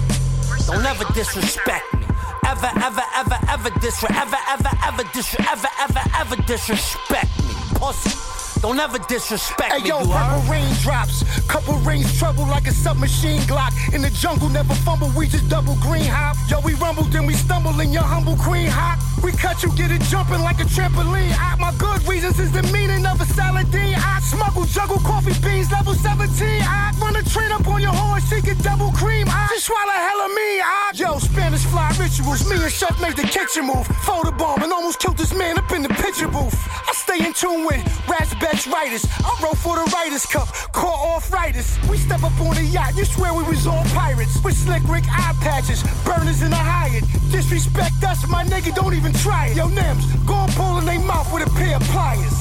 Don't 0.66 0.84
ever 0.84 1.04
disrespect 1.12 1.84
me. 1.94 2.06
Ever, 2.46 2.70
ever, 2.82 3.02
ever, 3.14 3.38
ever 3.48 3.70
disrespect, 3.80 4.16
ever, 4.16 4.38
ever, 4.48 4.70
ever 4.84 5.02
disrespect, 5.12 5.48
ever, 5.50 5.68
ever, 5.80 6.02
ever 6.16 6.36
disrespect 6.42 7.30
me. 7.38 7.54
Pussy. 7.74 8.35
Don't 8.62 8.80
ever 8.80 8.98
disrespect 8.98 9.72
Hey 9.72 9.82
me, 9.82 9.88
yo, 9.90 10.00
you 10.00 10.06
purple 10.08 10.40
raindrops, 10.50 11.22
couple 11.46 11.74
rings 11.78 12.18
trouble 12.18 12.46
like 12.46 12.66
a 12.66 12.72
submachine 12.72 13.40
Glock. 13.42 13.72
In 13.94 14.02
the 14.02 14.10
jungle, 14.10 14.48
never 14.48 14.74
fumble, 14.74 15.10
we 15.16 15.28
just 15.28 15.48
double 15.48 15.76
green 15.76 16.06
hop. 16.06 16.36
Yo, 16.48 16.60
we 16.60 16.74
rumble, 16.74 17.04
then 17.04 17.26
we 17.26 17.34
stumble 17.34 17.78
in 17.80 17.92
your 17.92 18.02
humble 18.02 18.36
queen 18.36 18.68
hop. 18.68 18.98
We 19.22 19.32
cut 19.32 19.62
you, 19.62 19.70
get 19.76 19.90
it 19.90 20.00
jumping 20.02 20.40
like 20.40 20.60
a 20.60 20.64
trampoline. 20.64 21.30
Hop. 21.32 21.60
My 21.60 21.72
good 21.76 22.06
reasons 22.08 22.38
is 22.40 22.50
the 22.52 22.62
meaning 22.72 23.04
of 23.04 23.20
a 23.20 23.24
saladine. 23.24 23.96
I 23.96 24.20
smuggle, 24.20 24.64
juggle 24.64 24.98
coffee 25.00 25.36
beans, 25.44 25.70
level 25.70 25.94
17. 25.94 26.62
I 26.62 26.92
run 27.00 27.16
a 27.16 27.22
train 27.22 27.52
up 27.52 27.66
on 27.68 27.82
your 27.82 27.92
horse, 27.92 28.28
she 28.28 28.40
get 28.40 28.58
double 28.62 28.90
cream. 28.92 29.26
I 29.28 29.48
just 29.50 29.66
swallow 29.66 29.92
hella 29.92 30.28
me. 30.28 30.48
I 30.60 30.92
yo, 30.94 31.18
Spanish 31.18 31.64
fly 31.64 31.92
rituals. 32.00 32.48
Me 32.48 32.56
and 32.56 32.72
Chef 32.72 33.00
made 33.02 33.16
the 33.16 33.28
kitchen 33.28 33.66
move. 33.66 33.86
Photo 34.04 34.30
bomb 34.30 34.62
and 34.62 34.72
almost 34.72 34.98
killed 35.00 35.18
this 35.18 35.34
man 35.34 35.58
up 35.58 35.70
in 35.72 35.82
the 35.82 35.92
picture 36.00 36.28
booth. 36.28 36.56
I 36.88 36.92
stay 36.94 37.24
in 37.26 37.32
tune 37.32 37.66
with 37.66 37.82
Raspberry 38.08 38.45
writers. 38.66 39.04
I 39.24 39.34
wrote 39.42 39.58
for 39.58 39.74
the 39.76 39.90
Writers 39.90 40.24
Cup, 40.26 40.48
caught 40.72 41.00
arthritis. 41.14 41.78
We 41.90 41.98
step 41.98 42.22
up 42.22 42.38
on 42.40 42.54
the 42.54 42.62
yacht, 42.62 42.96
you 42.96 43.04
swear 43.04 43.34
we 43.34 43.42
was 43.42 43.66
all 43.66 43.82
pirates. 43.86 44.38
With 44.44 44.56
slick 44.56 44.82
Rick 44.88 45.04
eye 45.08 45.34
patches, 45.40 45.82
burners 46.04 46.42
in 46.42 46.52
a 46.52 46.56
Hyatt. 46.56 47.04
Disrespect 47.30 48.04
us, 48.04 48.26
my 48.28 48.44
nigga, 48.44 48.74
don't 48.74 48.94
even 48.94 49.12
try 49.14 49.46
it. 49.46 49.56
Yo, 49.56 49.66
Nims, 49.68 50.04
go 50.26 50.34
and 50.34 50.52
pull 50.52 50.78
in 50.78 50.84
their 50.84 51.00
mouth 51.00 51.32
with 51.32 51.46
a 51.46 51.50
pair 51.58 51.76
of 51.76 51.82
pliers. 51.90 52.36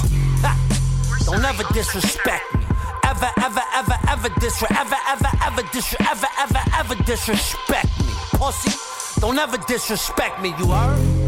Don't 1.25 1.43
ever 1.43 1.63
disrespect 1.73 2.53
me. 2.53 2.65
Ever, 3.03 3.31
ever, 3.41 3.61
ever, 3.73 3.97
ever 4.09 4.29
disrespect, 4.39 4.79
ever, 4.79 4.97
ever, 5.07 5.31
ever 5.43 5.63
disrespect, 5.73 6.09
ever, 6.11 6.27
ever, 6.37 6.61
ever 6.75 6.95
disrespect 7.03 7.89
me. 7.99 8.13
Pussy. 8.37 8.71
Don't 9.21 9.39
ever 9.39 9.57
disrespect 9.57 10.41
me, 10.41 10.53
you 10.59 10.67
heard? 10.67 11.24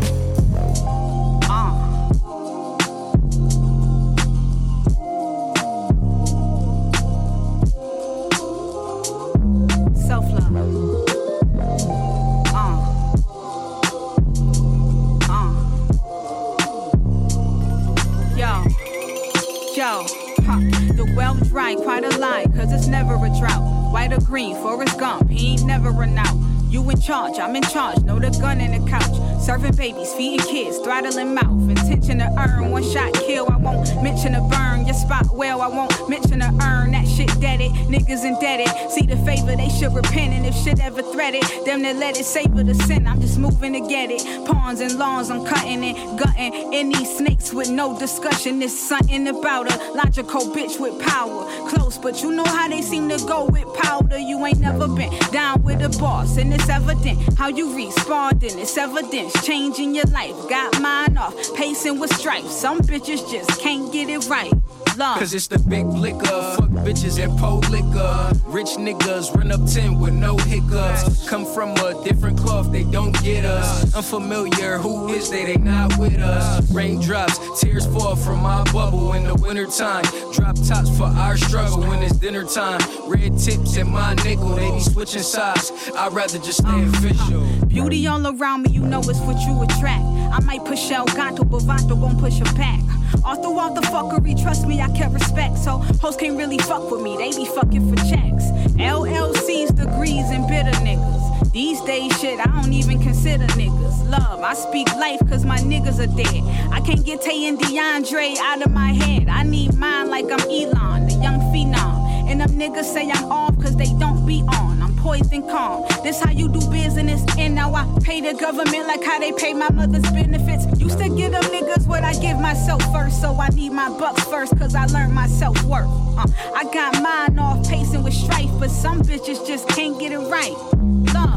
The 19.88 21.14
well 21.16 21.36
dry, 21.36 21.74
quite 21.76 22.04
a 22.04 22.18
lie, 22.18 22.46
cause 22.54 22.74
it's 22.74 22.88
never 22.88 23.14
a 23.16 23.30
drought. 23.40 23.94
White 23.94 24.12
or 24.12 24.20
green, 24.20 24.54
Forrest 24.58 25.00
Gump, 25.00 25.30
he 25.30 25.54
ain't 25.54 25.64
never 25.64 25.92
run 25.92 26.18
out. 26.18 26.36
You 26.70 26.90
in 26.90 27.00
charge, 27.00 27.40
I'm 27.40 27.56
in 27.56 27.64
charge, 27.64 28.04
know 28.04 28.20
the 28.20 28.30
gun 28.42 28.60
in 28.60 28.72
the 28.84 28.90
couch. 28.90 29.16
Serving 29.42 29.76
babies, 29.76 30.12
feeding 30.14 30.46
kids, 30.46 30.78
throttling 30.80 31.34
mouth. 31.34 31.70
Intention 31.70 32.20
to 32.20 32.28
earn, 32.38 32.72
one 32.72 32.84
shot 32.84 33.14
kill, 33.14 33.50
I 33.50 33.56
won't 33.56 34.04
mention 34.04 34.36
a 34.36 34.42
burn. 34.42 34.86
Your 34.86 34.96
spot 34.96 35.28
well, 35.34 35.62
I 35.62 35.68
won't 35.68 36.10
mention 36.10 36.42
a 36.42 36.48
earn. 36.62 36.92
That 36.92 37.08
shit 37.08 37.30
dead 37.40 37.62
it, 37.62 37.72
niggas 37.88 38.26
indebted. 38.26 38.92
See 38.92 39.06
the 39.06 39.16
favor, 39.18 39.56
they 39.56 39.70
should 39.70 39.94
repent. 39.94 40.34
And 40.34 40.46
if 40.46 40.56
shit 40.56 40.84
ever 40.84 41.02
threaded, 41.02 41.44
them 41.66 41.82
that 41.84 41.96
let 41.96 42.20
it 42.20 42.26
savor 42.26 42.64
the 42.64 42.76
sin. 42.76 43.08
I'm 43.08 43.22
just 43.22 43.38
moving 43.38 43.72
to 43.74 43.88
get 43.88 44.12
it. 44.12 44.46
Pawns 44.46 44.82
and 44.82 44.98
lawns, 45.00 45.30
I'm 45.30 45.46
cutting 45.46 45.84
it, 45.84 45.96
gutting. 46.18 46.74
Any 46.74 47.06
snakes 47.06 47.54
with 47.54 47.70
no 47.70 47.98
discussion. 47.98 48.60
There's 48.60 48.78
something 48.78 49.28
about 49.30 49.72
a 49.72 49.94
logical 49.94 50.42
bitch 50.54 50.80
with 50.80 51.00
power. 51.02 51.46
Close, 51.70 51.98
but 51.98 52.22
you 52.22 52.32
know 52.32 52.44
how 52.44 52.68
they 52.68 52.82
seem 52.82 53.08
to 53.08 53.18
go 53.26 53.46
with 53.46 53.74
powder. 53.76 54.18
You 54.18 54.46
ain't 54.46 54.60
never 54.60 54.88
been 54.88 55.18
down 55.32 55.64
with 55.64 55.80
the 55.80 55.90
boss, 55.98 56.38
and 56.38 56.57
it's 56.58 56.70
evident 56.70 57.38
how 57.38 57.48
you 57.48 57.76
responding. 57.76 58.58
It's 58.58 58.78
evidence 58.78 59.34
changing 59.46 59.94
your 59.96 60.06
life. 60.06 60.36
Got 60.50 60.82
mine 60.82 61.18
off, 61.18 61.36
pacing 61.56 62.00
with 62.00 62.14
stripes. 62.16 62.52
Some 62.52 62.80
bitches 62.80 63.30
just 63.30 63.62
can't 63.62 63.92
get 63.94 64.10
it 64.10 64.28
right. 64.28 64.54
Cause 64.98 65.36
it's 65.36 65.46
the 65.46 65.60
big 65.60 65.86
liquor. 65.86 66.26
Fuck 66.26 66.70
bitches 66.84 67.24
and 67.24 67.38
pole 67.38 67.60
liquor. 67.70 68.32
Rich 68.48 68.78
niggas 68.78 69.36
run 69.36 69.52
up 69.52 69.64
10 69.70 70.00
with 70.00 70.14
no 70.14 70.36
hiccups. 70.38 71.30
Come 71.30 71.46
from 71.46 71.72
a 71.78 72.04
different 72.04 72.40
cloth, 72.40 72.72
they 72.72 72.84
don't 72.84 73.12
get 73.22 73.46
us. 73.46 73.96
Unfamiliar, 73.96 74.80
who 74.80 75.10
is 75.10 75.30
they? 75.30 75.46
They 75.46 75.58
not 75.58 75.96
with 76.00 76.18
us. 76.18 76.72
Raindrops, 76.72 77.62
tears 77.62 77.86
fall 77.86 78.16
from 78.16 78.42
my 78.42 78.64
bubble 78.74 79.14
in 79.14 79.26
the 79.26 79.36
wintertime. 79.36 80.04
Drop 80.34 80.56
tops 80.66 80.96
for 80.98 81.04
our 81.06 81.38
struggle 81.38 81.82
when 81.82 82.02
it's 82.02 82.16
dinner 82.16 82.44
time. 82.44 82.80
Red 83.08 83.38
tips 83.38 83.78
and 83.78 83.90
my 83.92 84.16
nickel, 84.16 84.56
they 84.56 84.72
be 84.72 84.80
switching 84.80 85.22
sides. 85.22 85.72
I'd 85.96 86.12
rather 86.12 86.40
just 86.40 86.58
stay 86.60 86.70
um, 86.70 86.92
official. 86.94 87.46
Beauty 87.68 88.08
all 88.08 88.26
around 88.26 88.64
me, 88.64 88.72
you 88.72 88.82
know 88.82 89.02
it's 89.02 89.20
what 89.20 89.40
you 89.46 89.62
attract. 89.62 90.04
I 90.34 90.40
might 90.40 90.66
push 90.66 90.90
El 90.90 91.06
Gato, 91.06 91.44
but 91.44 91.62
Vato 91.62 92.00
gon' 92.00 92.20
push 92.20 92.40
her 92.40 92.56
back. 92.56 92.82
All 93.24 93.36
throughout 93.36 93.76
the 93.76 93.82
fuckery, 93.82 94.42
trust 94.42 94.68
me, 94.68 94.82
I 94.82 94.87
can't 94.90 95.14
respect. 95.14 95.58
So 95.58 95.78
hoes 96.02 96.16
can't 96.16 96.38
really 96.38 96.58
fuck 96.58 96.90
with 96.92 97.02
me, 97.02 97.18
they 97.18 97.32
be 97.32 97.46
fucking 97.46 97.90
for 97.90 97.96
checks. 98.06 98.46
LLCs, 98.78 99.76
degrees, 99.76 100.30
and 100.30 100.48
bitter 100.48 100.78
niggas. 100.86 101.52
These 101.52 101.82
days, 101.82 102.20
shit, 102.20 102.40
I 102.40 102.46
don't 102.62 102.74
even 102.74 103.02
consider 103.02 103.46
niggas. 103.48 104.10
Love, 104.10 104.42
I 104.42 104.54
speak 104.54 104.88
life 104.96 105.20
cause 105.28 105.44
my 105.46 105.58
niggas 105.58 106.00
are 106.00 106.16
dead. 106.16 106.44
I 106.72 106.82
can't 106.82 107.04
get 107.04 107.22
Tay 107.22 107.48
and 107.48 107.58
DeAndre 107.58 108.38
out 108.38 108.62
of 108.62 108.72
my 108.72 108.92
head. 108.92 109.28
I 109.28 109.44
need 109.44 109.74
mine 109.74 110.10
like 110.10 110.26
I'm 110.26 110.42
Elon, 110.42 111.08
the 111.08 111.14
young 111.14 111.40
phenom. 111.52 112.30
And 112.30 112.42
them 112.42 112.52
niggas 112.52 112.86
say 112.86 113.10
I'm 113.10 113.32
off 113.32 113.56
cause 113.60 113.76
they 113.76 113.92
don't 113.98 114.26
be 114.26 114.42
on. 114.42 114.77
Poison 115.08 115.48
calm. 115.48 115.86
This 116.04 116.20
how 116.20 116.32
you 116.32 116.50
do 116.50 116.60
business. 116.70 117.24
And 117.38 117.56
now 117.56 117.74
I 117.74 117.88
pay 118.04 118.20
the 118.20 118.38
government 118.38 118.88
like 118.88 119.02
how 119.06 119.18
they 119.20 119.32
pay 119.32 119.54
my 119.54 119.72
mother's 119.72 120.04
benefits. 120.12 120.66
Used 120.82 121.00
to 121.00 121.08
give 121.08 121.32
them 121.32 121.44
niggas 121.44 121.88
what 121.88 122.04
I 122.04 122.12
give 122.16 122.38
myself 122.42 122.84
first. 122.92 123.22
So 123.22 123.34
I 123.40 123.48
need 123.48 123.72
my 123.72 123.88
bucks 123.88 124.26
first 124.26 124.60
cause 124.60 124.76
I 124.76 124.86
learned 124.88 125.14
my 125.14 125.28
self 125.28 125.64
worth. 125.64 125.88
Uh, 126.18 126.28
I 126.54 126.66
got 126.74 127.02
mine 127.02 127.40
off 127.40 127.66
pacing 127.70 128.04
with 128.04 128.16
strife, 128.16 128.50
but 128.60 128.70
some 128.70 129.02
bitches 129.02 129.48
just 129.48 129.70
can't 129.70 129.98
get 129.98 130.12
it 130.12 130.20
right. 130.20 130.58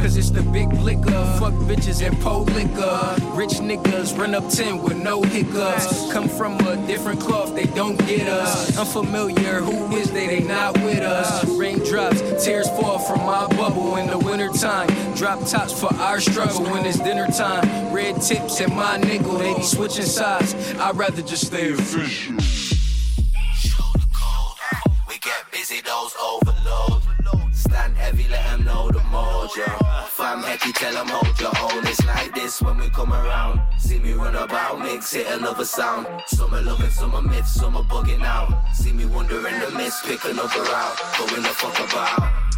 Cause 0.01 0.16
it's 0.16 0.31
the 0.31 0.43
big 0.43 0.73
liquor. 0.73 1.11
Fuck 1.39 1.53
bitches 1.68 2.05
and 2.05 2.18
pole 2.21 2.45
liquor. 2.45 3.16
Rich 3.35 3.61
niggas 3.61 4.18
run 4.18 4.35
up 4.35 4.49
10 4.49 4.83
with 4.83 4.97
no 4.97 5.23
hiccups. 5.23 6.11
Come 6.11 6.27
from 6.27 6.59
a 6.66 6.77
different 6.87 7.21
cloth, 7.21 7.55
they 7.55 7.64
don't 7.64 7.99
get 8.07 8.27
us. 8.27 8.79
Unfamiliar, 8.79 9.61
who 9.61 9.95
is 9.97 10.11
they? 10.11 10.27
They 10.27 10.41
not 10.41 10.75
with 10.79 11.01
us. 11.01 11.45
Raindrops, 11.51 12.43
tears 12.43 12.68
fall 12.71 12.99
from 12.99 13.21
my 13.21 13.47
bubble 13.61 13.97
in 13.97 14.07
the 14.07 14.19
wintertime. 14.19 14.89
Drop 15.15 15.39
tops 15.47 15.79
for 15.79 15.93
our 15.97 16.19
struggle 16.19 16.65
when 16.73 16.87
it's 16.87 16.99
dinner 16.99 17.27
time. 17.27 17.93
Red 17.93 18.23
tips 18.23 18.59
and 18.61 18.75
my 18.75 18.97
nickel, 18.97 19.37
they 19.37 19.55
be 19.55 19.63
switching 19.63 20.07
sides. 20.07 20.55
I'd 20.79 20.97
rather 20.97 21.21
just 21.21 21.49
stay 21.49 21.71
official. 21.71 22.37
We 25.09 25.19
get 25.19 25.43
busy, 25.53 25.83
those 25.83 26.15
overload. 26.29 27.03
Stand 27.53 27.99
heavy, 27.99 28.27
let 28.31 28.45
them 28.47 28.65
know 28.65 28.91
the 28.91 29.01
mojo. 29.13 29.69
Fam 30.09 30.43
hecky, 30.43 30.73
tell 30.73 30.95
them 30.95 31.09
hold 31.09 31.39
your 31.39 31.53
own. 31.61 31.87
It's 31.87 32.03
like 32.07 32.35
this 32.35 32.63
when 32.63 32.79
we 32.79 32.89
come 32.89 33.13
around. 33.13 33.61
See 33.79 33.99
me 33.99 34.15
run 34.15 34.37
about, 34.37 34.79
mix 34.79 35.15
it 35.15 35.27
another 35.27 35.67
sound. 35.67 36.07
Some 36.29 36.55
are 36.55 36.63
loving, 36.63 36.89
some 36.89 37.15
are 37.15 37.21
myths, 37.21 37.53
some 37.61 37.77
are 37.77 37.85
bugging 37.85 38.25
out. 38.25 38.49
See 38.75 38.93
me 38.93 39.05
wander 39.05 39.47
in 39.47 39.61
the 39.61 39.71
mist, 39.77 40.07
pick 40.07 40.25
another 40.25 40.65
out. 40.83 40.97
Going 41.19 41.43
the 41.43 41.55
fuck 41.61 41.79
about. 41.79 42.49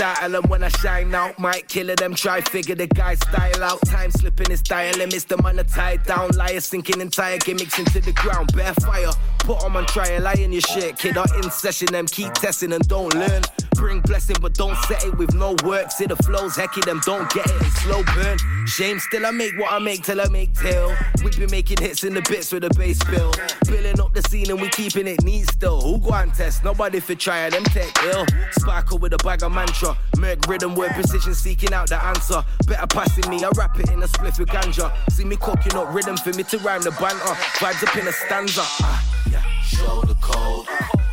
Style 0.00 0.30
them 0.30 0.44
when 0.48 0.64
I 0.64 0.68
shine 0.68 1.14
out, 1.14 1.38
might 1.38 1.68
kill 1.68 1.94
them. 1.94 2.14
Try 2.14 2.40
figure 2.40 2.74
the 2.74 2.86
guy 2.86 3.16
style 3.16 3.62
out. 3.62 3.82
Time 3.84 4.10
slipping 4.10 4.48
his 4.48 4.60
style, 4.60 4.98
is 4.98 5.26
the 5.26 5.36
man 5.42 5.56
to 5.56 5.64
tie 5.64 5.92
it 5.92 6.04
down. 6.04 6.30
Liar 6.30 6.60
sinking 6.60 7.02
entire 7.02 7.36
gimmicks 7.36 7.78
into 7.78 8.00
the 8.00 8.12
ground. 8.12 8.50
Bare 8.56 8.72
fire, 8.72 9.10
put 9.40 9.62
on 9.62 9.74
man 9.74 9.84
trial, 9.84 10.22
lie 10.22 10.32
in 10.38 10.52
your 10.52 10.62
shit. 10.62 10.96
Kid 10.96 11.18
are 11.18 11.26
in 11.36 11.50
session, 11.50 11.88
them 11.92 12.06
keep 12.06 12.32
testing 12.32 12.72
and 12.72 12.88
don't 12.88 13.12
learn. 13.12 13.42
Bring 13.74 14.00
blessing, 14.00 14.36
but 14.40 14.54
don't 14.54 14.76
set 14.84 15.04
it 15.04 15.18
with 15.18 15.34
no 15.34 15.54
work. 15.64 15.90
See 15.90 16.06
the 16.06 16.16
flows, 16.16 16.54
hecky 16.54 16.82
them, 16.86 17.00
don't 17.04 17.30
get 17.30 17.44
it. 17.46 17.60
It's 17.60 17.82
slow 17.82 18.02
burn. 18.14 18.38
Shame 18.66 19.00
still, 19.00 19.26
I 19.26 19.32
make 19.32 19.52
what 19.58 19.70
I 19.70 19.80
make 19.80 20.02
till 20.02 20.20
I 20.22 20.28
make 20.28 20.54
tail. 20.54 20.96
We 21.22 21.30
been 21.30 21.50
making 21.50 21.78
hits 21.78 22.04
in 22.04 22.14
the 22.14 22.22
bits 22.22 22.52
with 22.52 22.62
the 22.62 22.70
bass 22.70 23.02
bill. 23.04 23.32
Building 23.66 24.00
up 24.00 24.14
the 24.14 24.22
scene 24.30 24.50
and 24.50 24.60
we 24.60 24.70
keeping 24.70 25.06
it 25.06 25.22
neat 25.24 25.46
still. 25.50 25.80
Who 25.80 25.98
go 25.98 26.14
and 26.14 26.32
test? 26.32 26.64
Nobody 26.64 27.00
for 27.00 27.14
try 27.14 27.50
them 27.50 27.64
tech 27.64 27.92
ill. 28.04 28.24
Sparkle 28.52 28.98
with 28.98 29.12
a 29.12 29.18
bag 29.18 29.42
of 29.42 29.52
mantra. 29.52 29.89
Merc 30.18 30.46
rhythm 30.48 30.74
word 30.74 30.92
precision 30.92 31.34
seeking 31.34 31.72
out 31.72 31.88
the 31.88 32.02
answer. 32.02 32.44
Better 32.66 32.86
passing 32.86 33.28
me, 33.30 33.42
I 33.44 33.50
rap 33.56 33.78
it 33.78 33.90
in 33.90 34.02
a 34.02 34.08
split 34.08 34.38
with 34.38 34.48
ganja. 34.48 34.92
See 35.10 35.24
me 35.24 35.36
cooking 35.36 35.74
up 35.76 35.92
rhythm 35.94 36.16
for 36.16 36.32
me 36.32 36.42
to 36.44 36.58
rhyme 36.58 36.82
the 36.82 36.90
banter. 36.92 37.34
Vibes 37.58 37.82
up 37.86 37.96
in 37.96 38.06
a 38.08 38.12
stanza. 38.12 38.62
Ah, 38.62 39.22
yeah. 39.30 39.42
Show 39.62 40.02
the 40.02 40.14
code. 40.20 40.66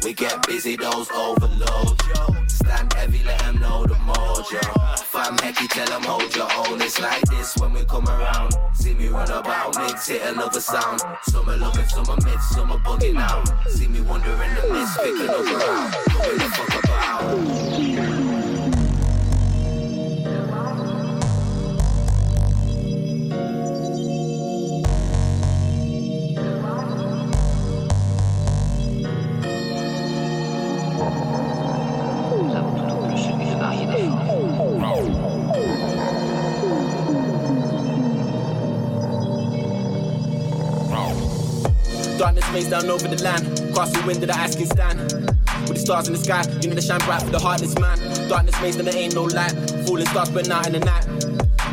We 0.04 0.14
get 0.14 0.46
busy, 0.48 0.76
those 0.76 1.10
overload. 1.12 2.02
Stand 2.50 2.94
heavy, 2.94 3.24
let 3.24 3.40
them 3.40 3.60
know 3.60 3.86
the 3.86 3.96
mojo. 3.96 5.00
Fam 5.00 5.36
hecky, 5.38 5.68
tell 5.70 5.88
them 5.88 6.04
hold 6.04 6.36
your 6.36 6.48
own. 6.54 6.82
It's 6.82 7.00
like 7.02 7.22
this 7.24 7.56
when 7.58 7.74
we 7.74 7.84
come 7.86 8.08
around. 8.08 8.54
See 8.74 8.94
me 8.94 9.08
run 9.08 9.30
about, 9.30 9.76
mix 9.78 10.10
it 10.10 10.22
another 10.22 10.62
sound. 10.62 11.02
Some 11.24 11.50
are 11.50 11.58
loving, 11.58 11.88
some 11.88 12.10
are 12.10 12.18
myths, 12.26 12.50
some 12.50 12.72
are 12.72 12.80
bugging 12.80 13.18
out. 13.18 13.48
See 13.70 13.88
me 13.88 14.02
wander 14.02 14.32
in 14.32 14.56
the 14.56 14.74
mist, 14.74 14.98
pick 14.98 15.16
another 15.16 15.64
out. 15.64 15.94
Going 16.14 16.38
the 16.38 16.50
fuck 16.56 16.84
about. 16.84 18.17
Darkness 42.18 42.50
rains 42.50 42.70
down 42.70 42.90
over 42.90 43.08
the 43.08 43.22
land. 43.24 43.46
Cross 43.74 43.92
the 43.92 44.02
wind 44.08 44.24
of 44.24 44.30
the 44.30 44.36
asking 44.36 44.66
stand. 44.66 45.00
With 45.70 45.78
the 45.78 45.80
stars 45.80 46.08
in 46.08 46.14
the 46.14 46.20
sky, 46.20 46.44
you 46.62 46.70
know 46.70 46.76
they 46.76 46.82
shine 46.82 47.00
bright 47.06 47.22
for 47.22 47.30
the 47.30 47.40
heartless 47.40 47.78
man. 47.78 47.98
Darkness 48.28 48.60
rains, 48.60 48.78
then 48.78 48.86
there 48.86 48.98
ain't 48.98 49.14
no 49.14 49.24
light. 49.24 49.54
Falling 49.86 50.08
stars 50.08 50.30
burn 50.30 50.52
out 50.52 50.66
in 50.66 50.74
the 50.74 50.80
night. 50.80 51.06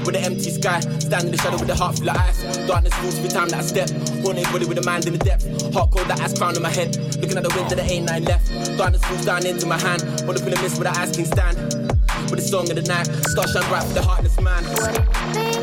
With 0.05 0.15
the 0.15 0.21
empty 0.21 0.51
sky, 0.51 0.81
stand 1.01 1.25
in 1.25 1.31
the 1.33 1.39
shadow 1.39 1.57
with 1.57 1.69
the 1.69 1.75
heart 1.75 1.97
full 1.97 2.11
of 2.11 2.17
ice. 2.17 2.45
Darkness 2.67 2.93
falls 2.95 3.17
every 3.17 3.31
time 3.31 3.49
that 3.49 3.61
I 3.61 3.63
step. 3.63 3.89
Haunted 4.21 4.45
body 4.53 4.67
with 4.67 4.79
a 4.79 4.85
mind 4.85 5.07
in 5.07 5.15
the 5.15 5.19
depth. 5.19 5.49
Heart 5.73 5.93
cold, 5.93 6.09
that 6.09 6.21
ice 6.21 6.37
crown 6.37 6.57
on 6.57 6.63
my 6.63 6.69
head. 6.69 6.95
Looking 7.23 7.39
at 7.39 7.45
the 7.45 7.53
wind, 7.57 7.71
there 7.71 7.81
ain't 7.81 8.05
nine 8.05 8.25
left. 8.25 8.53
Darkness 8.77 9.03
falls 9.05 9.25
down 9.25 9.47
into 9.47 9.65
my 9.65 9.79
hand. 9.79 10.05
All 10.29 10.37
up 10.37 10.45
in 10.45 10.53
the 10.53 10.61
mist 10.61 10.77
with 10.77 10.93
the 10.93 10.95
asking 10.95 11.25
stand. 11.25 11.57
With 12.29 12.41
the 12.41 12.47
song 12.47 12.69
of 12.69 12.77
the 12.77 12.83
night, 12.83 13.09
stars 13.33 13.53
shine 13.53 13.65
bright 13.71 13.85
for 13.85 13.95
the 13.95 14.03
heartless 14.03 14.39
man. 14.41 15.54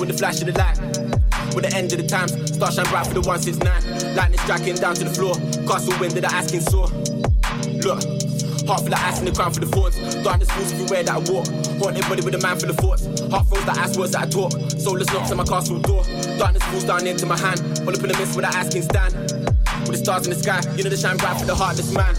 In 0.00 0.08
the 0.08 0.14
flash 0.14 0.40
of 0.40 0.46
the 0.46 0.56
light. 0.56 0.80
With 1.54 1.68
the 1.68 1.76
end 1.76 1.92
of 1.92 2.00
the 2.00 2.06
times, 2.08 2.32
stars 2.56 2.76
shine 2.76 2.88
bright 2.88 3.06
for 3.06 3.12
the 3.12 3.20
one 3.20 3.38
since 3.38 3.58
nine. 3.58 3.84
Lightning 4.16 4.40
striking 4.40 4.74
down 4.76 4.94
to 4.94 5.04
the 5.04 5.12
floor. 5.12 5.36
Castle 5.68 5.92
wind 6.00 6.16
that 6.16 6.24
the 6.24 6.32
asking 6.32 6.64
saw. 6.64 6.88
Look, 7.84 8.00
heart 8.64 8.80
full 8.80 8.96
of 8.96 9.04
ice 9.04 9.20
in 9.20 9.28
the 9.28 9.32
ground 9.36 9.52
for 9.52 9.60
the 9.60 9.68
thoughts. 9.68 10.00
Darkness 10.24 10.50
falls 10.50 10.72
everywhere 10.72 11.04
that 11.04 11.12
I 11.12 11.20
walk. 11.28 11.44
Haunted 11.76 12.08
body 12.08 12.24
with 12.24 12.34
a 12.34 12.40
man 12.40 12.56
full 12.56 12.70
of 12.72 12.80
thoughts. 12.80 13.04
Heart 13.28 13.44
froze 13.52 13.64
the 13.68 13.76
ice 13.76 13.92
words 13.98 14.12
that 14.16 14.24
I 14.24 14.28
talk. 14.32 14.52
Soulless 14.80 15.12
knocks 15.12 15.30
on 15.30 15.36
my 15.36 15.44
castle 15.44 15.78
door. 15.84 16.02
Darkness 16.40 16.64
falls 16.72 16.84
down 16.88 17.06
into 17.06 17.26
my 17.28 17.36
hand. 17.36 17.60
All 17.84 17.92
up 17.92 18.00
in 18.00 18.08
the 18.08 18.16
mist 18.16 18.32
with 18.40 18.48
the 18.48 18.52
asking 18.56 18.88
stand. 18.88 19.12
With 19.84 20.00
the 20.00 20.00
stars 20.00 20.24
in 20.24 20.32
the 20.32 20.40
sky, 20.40 20.64
you 20.80 20.82
know 20.82 20.88
they 20.88 20.96
shine 20.96 21.20
bright 21.20 21.36
for 21.36 21.44
the 21.44 21.54
heartless 21.54 21.92
man. 21.92 22.16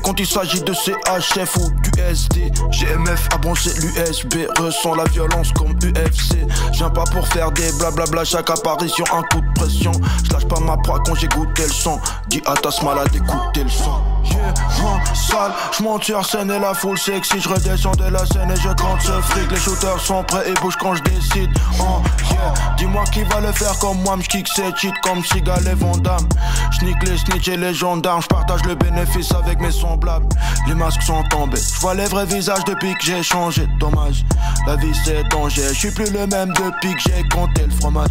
Quand 0.00 0.18
il 0.18 0.26
s'agit 0.26 0.62
de 0.62 0.72
CHF 0.72 1.56
ou 1.56 1.70
d'USD 1.82 2.50
GMF 2.70 3.28
a 3.34 3.38
bronzé 3.38 3.70
l'USB 3.80 4.48
Ressent 4.58 4.94
la 4.94 5.04
violence 5.04 5.52
comme 5.52 5.72
UFC 5.72 6.38
Je 6.72 6.78
viens 6.78 6.90
pas 6.90 7.04
pour 7.04 7.26
faire 7.28 7.50
des 7.52 7.70
blablabla 7.72 8.24
Chaque 8.24 8.48
apparition 8.50 9.04
un 9.12 9.22
coup 9.22 9.40
de 9.40 9.52
pression. 9.54 9.92
Je 10.24 10.46
pas 10.46 10.60
ma 10.60 10.76
proie 10.78 11.00
quand 11.04 11.14
j'ai 11.14 11.28
goûté 11.28 11.64
le 11.64 11.72
sang. 11.72 12.00
Dis 12.28 12.42
à 12.46 12.54
ta 12.54 12.70
malade 12.84 13.10
d'écouter 13.10 13.64
le 13.64 13.70
son 13.70 14.11
Hein, 14.44 15.00
sale, 15.14 15.52
je 15.76 15.82
monte 15.82 16.04
sur 16.04 16.24
scène 16.24 16.50
et 16.50 16.58
la 16.58 16.74
foule 16.74 16.98
sexy, 16.98 17.40
je 17.40 17.48
redescends 17.48 17.92
de 17.92 18.04
la 18.04 18.24
scène 18.26 18.50
et 18.50 18.56
je 18.56 18.68
compte 18.68 19.00
ce 19.00 19.12
fric. 19.22 19.50
Les 19.50 19.56
shooters 19.56 20.00
sont 20.00 20.24
prêts 20.24 20.48
et 20.48 20.54
bougent 20.54 20.76
quand 20.76 20.94
je 20.94 21.02
décide. 21.02 21.50
Oh, 21.80 22.02
yeah, 22.30 22.52
dis-moi 22.76 23.04
qui 23.12 23.22
va 23.24 23.40
le 23.40 23.52
faire 23.52 23.78
comme 23.78 24.02
moi, 24.02 24.16
j'kick 24.20 24.48
ces 24.48 24.70
cheats 24.76 24.92
comme 25.02 25.24
Sigal 25.24 25.66
et 25.66 25.74
Vandame. 25.74 26.28
J'nique 26.72 27.02
les 27.04 27.16
snitch 27.18 27.48
et 27.48 27.56
les 27.56 27.74
gendarmes, 27.74 28.22
j'partage 28.22 28.64
le 28.64 28.74
bénéfice 28.74 29.32
avec 29.32 29.60
mes 29.60 29.70
semblables. 29.70 30.26
Les 30.66 30.74
masques 30.74 31.02
sont 31.02 31.22
tombés, 31.30 31.60
j'vois 31.76 31.94
les 31.94 32.06
vrais 32.06 32.26
visages 32.26 32.64
depuis 32.64 32.94
que 32.94 33.04
j'ai 33.04 33.22
changé. 33.22 33.66
Dommage, 33.78 34.24
la 34.66 34.76
vie 34.76 34.94
c'est 35.04 35.22
danger, 35.28 35.62
je 35.68 35.78
suis 35.78 35.90
plus 35.90 36.10
le 36.12 36.26
même 36.26 36.52
depuis 36.54 36.94
que 36.94 37.00
j'ai 37.00 37.22
compté 37.28 37.62
le 37.64 37.70
fromage. 37.70 38.10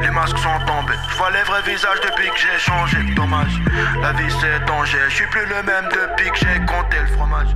Les 0.00 0.10
masques 0.10 0.38
sont 0.38 0.58
tombés, 0.66 0.98
j'vois 1.12 1.30
les 1.30 1.42
vrais 1.42 1.62
visages 1.62 2.00
depuis 2.02 2.28
que 2.28 2.38
j'ai 2.38 2.58
changé. 2.58 2.98
Dommage, 3.14 3.60
la 4.02 4.12
vie 4.12 4.32
c'est 4.40 4.64
danger, 4.66 4.98
je 5.08 5.14
suis 5.14 5.26
plus 5.26 5.46
le 5.46 5.62
même 5.62 5.77
depuis 5.86 6.30
que 6.30 6.36
j'ai 6.36 6.66
compté 6.66 6.96
le 7.00 7.16
fromage. 7.16 7.48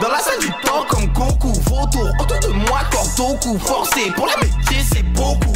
Dans 0.00 0.08
la 0.08 0.18
salle 0.18 0.38
du 0.40 0.50
temps 0.64 0.84
comme 0.88 1.06
Goku 1.08 1.52
Vautour 1.52 2.10
autour 2.20 2.40
de 2.40 2.48
moi 2.48 2.80
Cordoku 2.90 3.58
Forcé 3.58 4.10
pour 4.14 4.26
la 4.26 4.36
métier 4.36 4.84
c'est 4.92 5.02
beaucoup. 5.02 5.52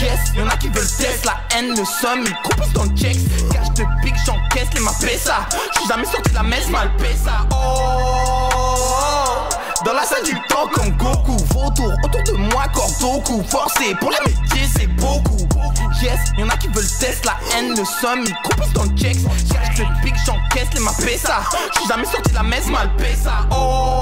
Yes, 0.00 0.32
y'en 0.36 0.48
a 0.48 0.56
qui 0.56 0.68
veulent 0.68 0.86
test 0.98 1.24
la 1.24 1.36
haine, 1.56 1.70
le 1.70 1.84
somme, 1.84 2.24
ils 2.24 2.34
coupent 2.42 2.72
dans 2.72 2.84
le 2.84 2.96
checks 2.96 3.18
Cache 3.52 3.70
de 3.74 3.84
pique, 4.02 4.16
j'encaisse 4.26 4.68
les 4.74 4.80
ma 4.80 4.90
ça. 4.90 5.46
J'suis 5.74 5.86
jamais 5.88 6.04
sorti 6.04 6.30
de 6.30 6.34
la 6.34 6.42
messe, 6.42 6.68
mal 6.68 6.90
ça. 7.24 7.46
Oh 7.52 9.11
dans 9.84 9.92
la 9.92 10.04
salle 10.04 10.24
du 10.24 10.34
temps 10.48 10.66
comme 10.72 10.90
Goku 10.96 11.36
Vautour 11.52 11.92
autour 12.04 12.22
de 12.24 12.32
moi 12.32 12.64
Cordoku 12.72 13.42
Forcé 13.48 13.94
pour 14.00 14.10
la 14.10 14.20
métier 14.20 14.68
c'est 14.76 14.86
beaucoup 14.86 15.36
Yes, 16.02 16.18
y'en 16.36 16.48
a 16.48 16.56
qui 16.56 16.68
veulent 16.68 16.86
test 16.98 17.24
la 17.24 17.36
haine, 17.54 17.70
le 17.70 17.84
somme, 17.84 18.24
ils 18.26 18.34
coupent 18.42 18.72
dans 18.72 18.84
le 18.84 18.90
checks 18.96 19.18
Cache 19.48 19.76
de 19.76 19.84
pique, 20.02 20.16
j'encaisse 20.26 20.68
les 20.74 20.80
ma 20.80 20.90
ça 20.90 21.42
J'suis 21.74 21.86
jamais 21.88 22.04
sorti 22.04 22.30
de 22.30 22.34
la 22.34 22.42
messe, 22.42 22.66
mal 22.66 22.90
ça 23.22 23.46
Oh 23.50 23.92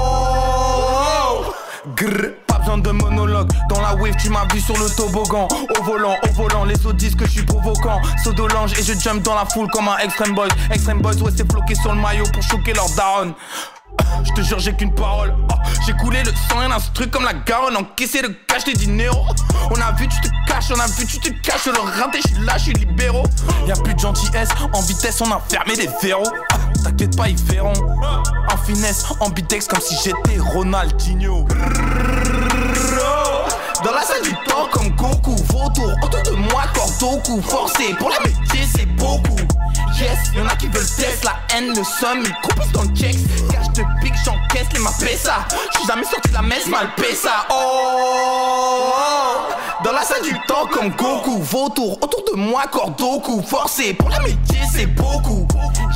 pas 2.47 2.59
besoin 2.59 2.77
de 2.77 2.91
monologue. 2.91 3.49
Dans 3.69 3.81
la 3.81 3.93
wave, 3.95 4.15
tu 4.17 4.29
m'as 4.29 4.45
vu 4.53 4.59
sur 4.59 4.77
le 4.77 4.89
toboggan. 4.95 5.47
Au 5.77 5.83
volant, 5.83 6.15
au 6.23 6.33
volant, 6.33 6.63
les 6.65 6.75
autres 6.85 6.97
disent 6.97 7.15
que 7.15 7.25
je 7.25 7.31
suis 7.31 7.43
provocant. 7.43 8.01
Sodolange 8.23 8.73
et 8.79 8.83
je 8.83 8.93
jump 8.93 9.21
dans 9.23 9.35
la 9.35 9.45
foule 9.45 9.67
comme 9.71 9.87
un 9.87 9.97
extreme 9.97 10.33
boy. 10.33 10.49
Extreme 10.71 11.01
boys, 11.01 11.15
ouais, 11.21 11.31
c'est 11.35 11.49
floqué 11.51 11.75
sur 11.75 11.93
le 11.93 12.01
maillot 12.01 12.25
pour 12.33 12.43
choquer 12.43 12.73
leur 12.73 12.89
daronne. 12.95 13.33
Je 14.23 14.31
te 14.33 14.41
jure, 14.41 14.59
j'ai 14.59 14.73
qu'une 14.73 14.93
parole. 14.93 15.33
Oh, 15.49 15.55
j'ai 15.85 15.93
coulé 15.93 16.21
le 16.23 16.31
sang, 16.49 16.59
un 16.59 16.79
truc 16.93 17.11
comme 17.11 17.23
la 17.23 17.33
Garonne. 17.33 17.75
Encaissé 17.77 18.21
le 18.21 18.29
cash 18.47 18.63
des 18.63 18.73
dinero. 18.73 19.25
On 19.69 19.81
a 19.81 19.91
vu, 19.93 20.07
tu 20.07 20.21
te 20.21 20.29
caches, 20.47 20.71
on 20.75 20.79
a 20.79 20.87
vu, 20.87 21.05
tu 21.05 21.19
te 21.19 21.29
caches. 21.41 21.65
Le 21.65 21.79
rinté, 22.01 22.19
je 22.23 22.33
suis 22.33 22.45
là, 22.45 22.57
je 22.57 22.63
suis 22.65 22.73
libéraux. 22.73 23.25
Y'a 23.67 23.75
plus 23.75 23.93
de 23.93 23.99
gentillesse, 23.99 24.49
en 24.73 24.81
vitesse, 24.81 25.21
on 25.21 25.31
a 25.31 25.41
fermé 25.49 25.75
les 25.75 25.89
verrous. 26.01 26.23
Ah, 26.51 26.57
T'inquiète 26.83 27.15
pas, 27.17 27.29
ils 27.29 27.37
verront. 27.43 27.73
En 28.51 28.57
finesse, 28.57 29.05
en 29.19 29.29
bitex, 29.29 29.67
comme 29.67 29.81
si 29.81 29.95
j'étais 30.03 30.39
Ronaldinho. 30.39 31.47
Dans 33.83 33.91
la 33.91 34.01
salle 34.03 34.21
du 34.21 34.33
temps 34.47 34.67
comme 34.71 34.89
Goku 34.95 35.35
Vautour 35.61 35.93
autour 36.01 36.23
de 36.23 36.31
moi 36.31 36.63
Cordoku 36.73 37.39
Forcé. 37.43 37.93
Pour 37.99 38.09
la 38.09 38.19
métier 38.21 38.67
c'est 38.75 38.87
beaucoup. 38.95 39.37
Yes, 39.99 40.17
y'en 40.35 40.47
a 40.47 40.55
qui 40.55 40.65
veulent 40.67 40.81
test. 40.81 41.23
La 41.23 41.35
haine, 41.55 41.67
le 41.69 41.83
somme, 41.83 42.23
ils 42.25 42.33
coupent 42.41 42.71
dans 42.71 42.81
le 42.81 42.89
checks. 42.95 43.19
Cache 43.51 43.69
de 43.73 43.83
pique, 44.01 44.15
j'encaisse 44.25 44.65
les 44.73 44.79
ma 44.79 44.89
ça 44.89 45.45
J'suis 45.73 45.85
jamais 45.87 46.03
sorti 46.03 46.29
de 46.29 46.33
la 46.33 46.41
messe, 46.41 46.65
mal 46.65 46.89
ça 47.13 47.45
Oh 47.51 48.91
Dans 49.83 49.91
la 49.91 50.01
salle 50.01 50.23
du 50.23 50.33
temps 50.47 50.65
comme 50.71 50.89
Goku. 50.95 51.37
Vautour 51.43 51.99
autour 52.01 52.23
de 52.33 52.37
moi 52.37 52.63
Cordoku 52.71 53.43
Forcé. 53.43 53.93
Pour 53.93 54.09
la 54.09 54.19
métier 54.21 54.61
c'est 54.73 54.87
beaucoup. 54.87 55.47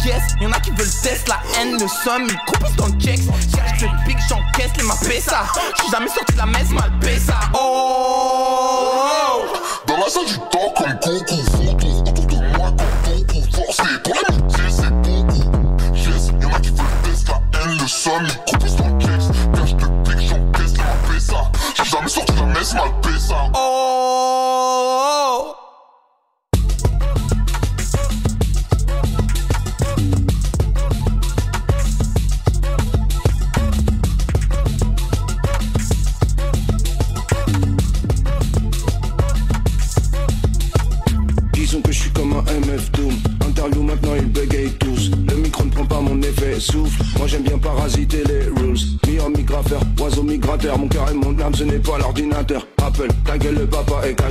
Yes, 0.05 0.21
y'en 0.39 0.51
a 0.51 0.59
qui 0.59 0.69
veulent 0.69 1.01
test. 1.01 1.27
La 1.27 1.39
haine, 1.59 1.73
le 1.73 1.87
somme, 1.87 2.27
ils 2.29 2.37
coupent 2.45 2.75
dans 2.75 2.85
le 2.85 2.99
checks. 2.99 3.25
Cache 3.51 3.79
de 3.79 3.87
pique, 4.05 4.19
j'encaisse 4.29 4.77
les 4.77 4.83
ma 4.83 4.93
ça 4.93 5.45
J'suis 5.77 5.89
jamais 5.89 6.09
sorti 6.09 6.33
de 6.33 6.37
la 6.37 6.45
messe, 6.45 6.69
mal 6.69 6.91
ça 7.25 7.39
Oh 7.55 9.54
Dans 9.87 9.97
la 9.97 10.09
salle 10.09 10.25
du 10.25 10.37
temps 10.37 10.73
comme 10.77 10.93
Goku 11.03 11.35
Vautour 11.51 12.01
autour 12.01 12.25
de 12.25 12.57
moi 12.57 12.71
Goku 13.03 13.41
Forcé 13.51 13.83
pour 14.03 14.13
la 14.15 14.35
métier 14.35 14.63
c'est 14.69 14.91
beaucoup 15.01 15.45
Yes, 15.93 16.31
y'en 16.41 16.51
a 16.51 16.59
qui 16.59 16.69
veulent 16.69 16.85
test 17.03 17.27
la 17.27 17.59
haine, 17.59 17.77
le 17.79 17.87
somme, 17.87 18.27
ils 18.27 18.51
coupent 18.51 18.77
dans 18.77 18.87
le 18.87 18.99
checks 19.01 19.51
Cache 19.53 19.75
de 19.75 19.85
pique, 20.03 20.27
j'encaisse 20.27 20.73
les 20.73 21.13
ma 21.13 21.19
ça. 21.19 21.51
J'ai 21.75 21.83
jamais 21.83 22.07
sorti 22.07 22.33
la 22.35 22.45
messe, 22.45 22.73
mal 22.73 22.89
ça 23.19 23.74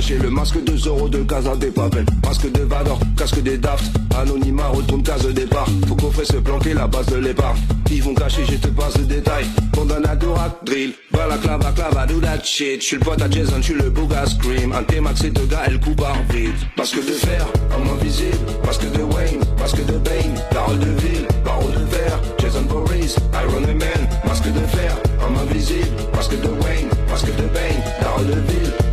Le 0.07 0.29
masque 0.29 0.63
de 0.63 0.77
Zoro 0.77 1.09
de 1.09 1.23
Casa 1.23 1.55
des 1.55 1.71
Papel. 1.71 2.05
Masque 2.23 2.51
de 2.51 2.61
Vador, 2.61 2.99
casque 3.17 3.41
des 3.41 3.57
Daft. 3.57 3.83
Anonymat, 4.15 4.67
retourne 4.67 5.01
case 5.01 5.25
départ. 5.33 5.65
Faut 5.87 6.11
frais 6.11 6.25
se 6.25 6.37
planquer 6.37 6.75
la 6.75 6.85
base 6.85 7.07
de 7.07 7.15
l'épargne. 7.15 7.57
Ils 7.89 8.03
vont 8.03 8.13
cacher, 8.13 8.43
je 8.47 8.55
te 8.55 8.67
passe 8.67 8.99
le 8.99 9.05
détail. 9.05 9.45
Condamna 9.73 10.15
Durac, 10.15 10.63
drill. 10.63 10.93
Balaclava, 11.11 11.71
clava, 11.71 12.05
do 12.05 12.19
that 12.19 12.43
shit. 12.43 12.81
Je 12.81 12.85
suis 12.85 12.97
le 12.97 13.03
pote 13.03 13.19
à 13.19 13.29
Jason, 13.31 13.55
je 13.57 13.63
suis 13.63 13.73
le 13.73 13.89
bouga 13.89 14.27
scream. 14.27 14.73
Un 14.73 14.83
T-Max 14.83 15.23
et 15.23 15.31
deux 15.31 15.47
gars, 15.47 15.63
elle 15.65 15.79
coupe 15.79 16.03
vite. 16.29 16.53
Masque 16.77 16.97
de 16.97 17.11
fer, 17.11 17.47
homme 17.75 17.89
invisible. 17.97 18.37
Masque 18.63 18.91
de 18.91 19.01
Wayne, 19.01 19.41
masque 19.59 19.85
de 19.87 19.97
Bane. 19.97 20.39
Parole 20.51 20.79
de 20.79 21.01
ville, 21.01 21.27
parole 21.43 21.71
de 21.71 21.95
verre. 21.95 22.19
Jason 22.37 22.65
Voorhees, 22.69 23.15
Iron 23.33 23.61
Man. 23.61 24.07
Masque 24.27 24.53
de 24.53 24.77
fer, 24.77 24.95
homme 25.25 25.37
invisible. 25.49 25.89
Masque 26.13 26.39
de 26.39 26.63
Wayne, 26.63 26.89
masque 27.09 27.35
de 27.35 27.47
Bane. 27.53 27.81
Parole 27.99 28.27
de 28.27 28.51
ville, 28.51 28.84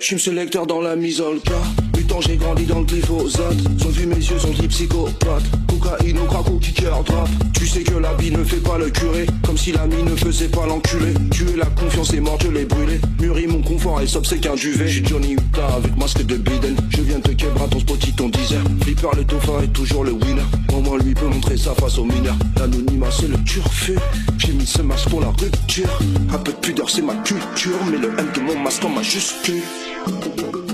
Yeah. 0.00 0.08
Je 0.08 0.14
suis 0.14 0.20
sélecteur 0.20 0.66
dans 0.66 0.80
la 0.80 0.94
cas. 0.94 1.52
Putain, 1.92 2.20
j'ai 2.20 2.36
grandi 2.36 2.64
dans 2.64 2.78
le 2.78 2.84
glyphosate. 2.84 3.56
Sont 3.82 3.88
vu 3.88 4.06
mes 4.06 4.14
yeux, 4.14 4.38
sont 4.38 4.50
dit 4.50 4.68
psychopathe. 4.68 5.42
Cocaïne 5.68 6.18
au 6.20 6.24
crack 6.24 6.48
au 6.48 6.58
kicker 6.58 7.02
drop. 7.04 7.28
Tu 7.52 7.66
sais 7.66 7.82
que 7.82 7.94
la 7.94 8.14
vie 8.14 8.30
ne 8.30 8.44
fait 8.44 8.62
pas 8.62 8.78
le 8.78 8.90
curé. 8.90 9.26
Comme 9.44 9.58
si 9.58 9.72
la 9.72 9.86
mie 9.86 10.04
ne 10.04 10.14
faisait 10.14 10.48
pas 10.48 10.66
l'enculé. 10.66 11.12
Tu 11.32 11.48
es 11.50 11.56
la 11.56 11.66
confiance 11.66 12.14
est 12.14 12.20
morte, 12.20 12.44
je 12.44 12.50
l'ai 12.50 12.64
brûlé. 12.64 13.00
Mûri 13.20 13.48
mon 13.48 13.60
confort 13.60 14.00
et 14.00 14.06
c'est 14.06 14.38
qu'un 14.38 14.54
duvet. 14.54 14.86
J'suis 14.86 15.04
Johnny 15.04 15.32
Utah 15.32 15.74
avec 15.76 15.96
masque 15.96 16.24
de 16.24 16.36
Biden. 16.36 16.76
Je 16.90 17.02
viens 17.02 17.20
te 17.20 17.32
quebra 17.32 17.66
ton 17.66 17.80
spotty, 17.80 18.12
ton 18.12 18.28
deezer. 18.28 18.62
Flipper 18.82 19.08
le 19.16 19.24
dauphin 19.24 19.60
est 19.64 19.72
toujours 19.72 20.04
le 20.04 20.12
winner. 20.12 20.46
Comment 20.68 20.96
lui 20.96 21.12
peut 21.12 21.26
montrer 21.26 21.56
ça 21.56 21.74
face 21.74 21.98
aux 21.98 22.04
mineurs. 22.04 22.38
L'anonymat 22.56 23.10
c'est 23.10 23.28
le 23.28 23.36
turfu. 23.44 23.96
J'ai 24.38 24.52
mis 24.52 24.66
ce 24.66 24.80
masque 24.80 25.08
pour 25.08 25.20
la 25.20 25.28
rupture. 25.28 25.98
Un 26.32 26.38
peu 26.38 26.52
de 26.52 26.56
pudeur 26.58 26.88
c'est 26.88 27.02
ma 27.02 27.16
culture. 27.16 27.78
Mais 27.90 27.98
le 27.98 28.08
M 28.16 28.28
de 28.34 28.40
mon 28.40 28.58
masque 28.60 28.84
en 28.84 28.90
majuscule. 28.90 29.62
Thank 30.08 30.56
you. 30.56 30.67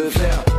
De 0.00 0.10
fer, 0.10 0.49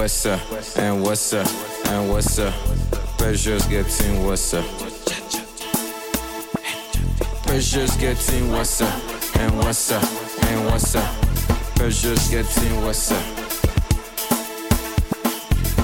worse 0.00 0.24
uh, 0.24 0.40
and 0.78 1.02
what's 1.02 1.30
up, 1.34 1.46
and 1.88 2.10
worse. 2.10 2.38
uh. 2.38 2.50
Pressure's 3.18 3.66
getting 3.66 4.24
worse. 4.24 4.54
uh. 4.54 4.62
Pressure's 7.44 7.94
getting 7.98 8.50
what's 8.50 8.80
up, 8.80 9.36
and 9.36 9.54
what's 9.58 9.92
up, 9.92 10.02
and 10.44 10.64
worse. 10.66 10.94
uh. 10.96 11.06
Pressure's 11.76 12.28
getting 12.30 12.82
what's 12.82 13.12
up. 13.12 13.22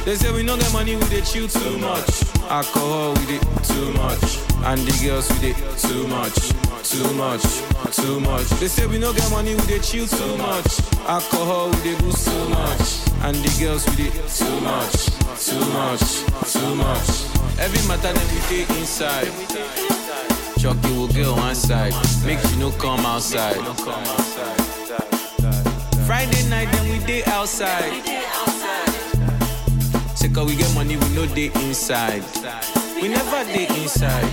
They 0.07 0.15
say 0.15 0.33
we 0.33 0.47
don't 0.47 0.59
get 0.61 0.73
money, 0.73 0.97
we 0.97 1.03
dey 1.11 1.21
chill 1.21 1.47
too 1.49 1.77
much. 1.77 2.09
Alcohol, 2.49 3.13
we 3.17 3.27
dey 3.27 3.41
too 3.65 3.93
much. 3.93 4.39
And 4.65 4.81
the 4.81 4.97
girls, 5.05 5.29
we 5.33 5.53
dey 5.53 5.55
too 5.77 6.07
much, 6.09 6.35
too 6.89 7.13
much, 7.21 7.43
too 7.95 8.21
much. 8.21 8.49
They 8.61 8.69
say 8.69 8.87
we 8.87 8.99
don't 8.99 9.15
get 9.15 9.31
money, 9.31 9.55
we 9.57 9.61
dey 9.67 9.79
chill 9.81 10.07
too 10.07 10.39
much. 10.39 10.81
Alcohol, 11.07 11.69
we 11.71 11.77
dey 11.83 11.99
boost 12.01 12.25
too 12.27 12.49
much. 12.49 13.06
And 13.23 13.37
the 13.37 13.51
girls, 13.59 13.85
we 13.91 13.97
dey 13.97 14.11
too 14.11 14.61
much, 14.61 15.07
too 15.43 15.65
much, 15.75 16.05
too 16.53 16.75
much. 16.77 17.09
Every 17.59 17.83
matter 17.89 18.13
that 18.13 18.29
we 18.33 18.41
dey 18.49 18.65
inside. 18.79 19.31
Chucky 20.61 20.93
will 20.95 21.33
on 21.33 21.39
one 21.39 21.55
side, 21.55 21.93
make 22.25 22.39
you 22.51 22.57
no 22.59 22.71
come 22.73 23.01
outside. 23.07 23.57
Friday 26.07 26.49
night, 26.49 26.71
then 26.73 26.89
we 26.93 27.05
dey 27.07 27.25
outside. 27.25 28.03
Say 30.15 30.29
cause 30.29 30.47
we 30.49 30.57
get 30.57 30.73
money, 30.75 30.97
we 30.97 31.09
know 31.11 31.27
they 31.27 31.51
inside. 31.67 32.23
We 33.03 33.09
never 33.09 33.45
dey 33.53 33.67
inside. 33.83 34.33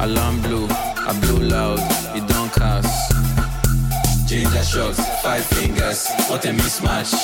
Alarm 0.00 0.42
blow, 0.42 0.66
I 0.70 1.18
blow 1.22 1.38
loud, 1.38 1.78
it 2.16 2.26
don't 2.28 2.52
cast. 2.52 3.10
Ginger 4.28 4.64
shots, 4.64 5.00
five 5.22 5.44
fingers, 5.44 6.08
what 6.28 6.44
a 6.44 6.48
mismatch. 6.48 7.14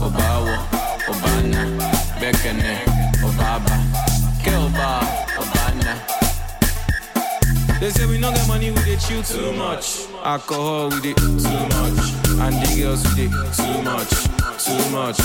Obawo, 0.00 0.54
Obana, 1.08 1.64
Bekene, 2.20 2.78
Obaba, 3.22 3.76
Kelba, 4.42 5.00
Obana. 5.36 5.94
They 7.80 7.90
say 7.90 8.06
we 8.06 8.20
don't 8.20 8.34
get 8.34 8.46
money, 8.48 8.70
we 8.70 8.82
dey 8.84 8.96
chill 8.96 9.22
too 9.22 9.52
much. 9.52 10.06
Alcohol, 10.24 10.90
we 10.90 11.00
dey 11.00 11.14
too 11.14 11.32
much. 11.32 12.00
And 12.38 12.54
the 12.62 12.74
girls, 12.78 13.02
we 13.14 13.26
dey 13.26 13.30
too 13.54 13.82
much, 13.82 14.10
too 14.64 14.90
much, 14.90 15.18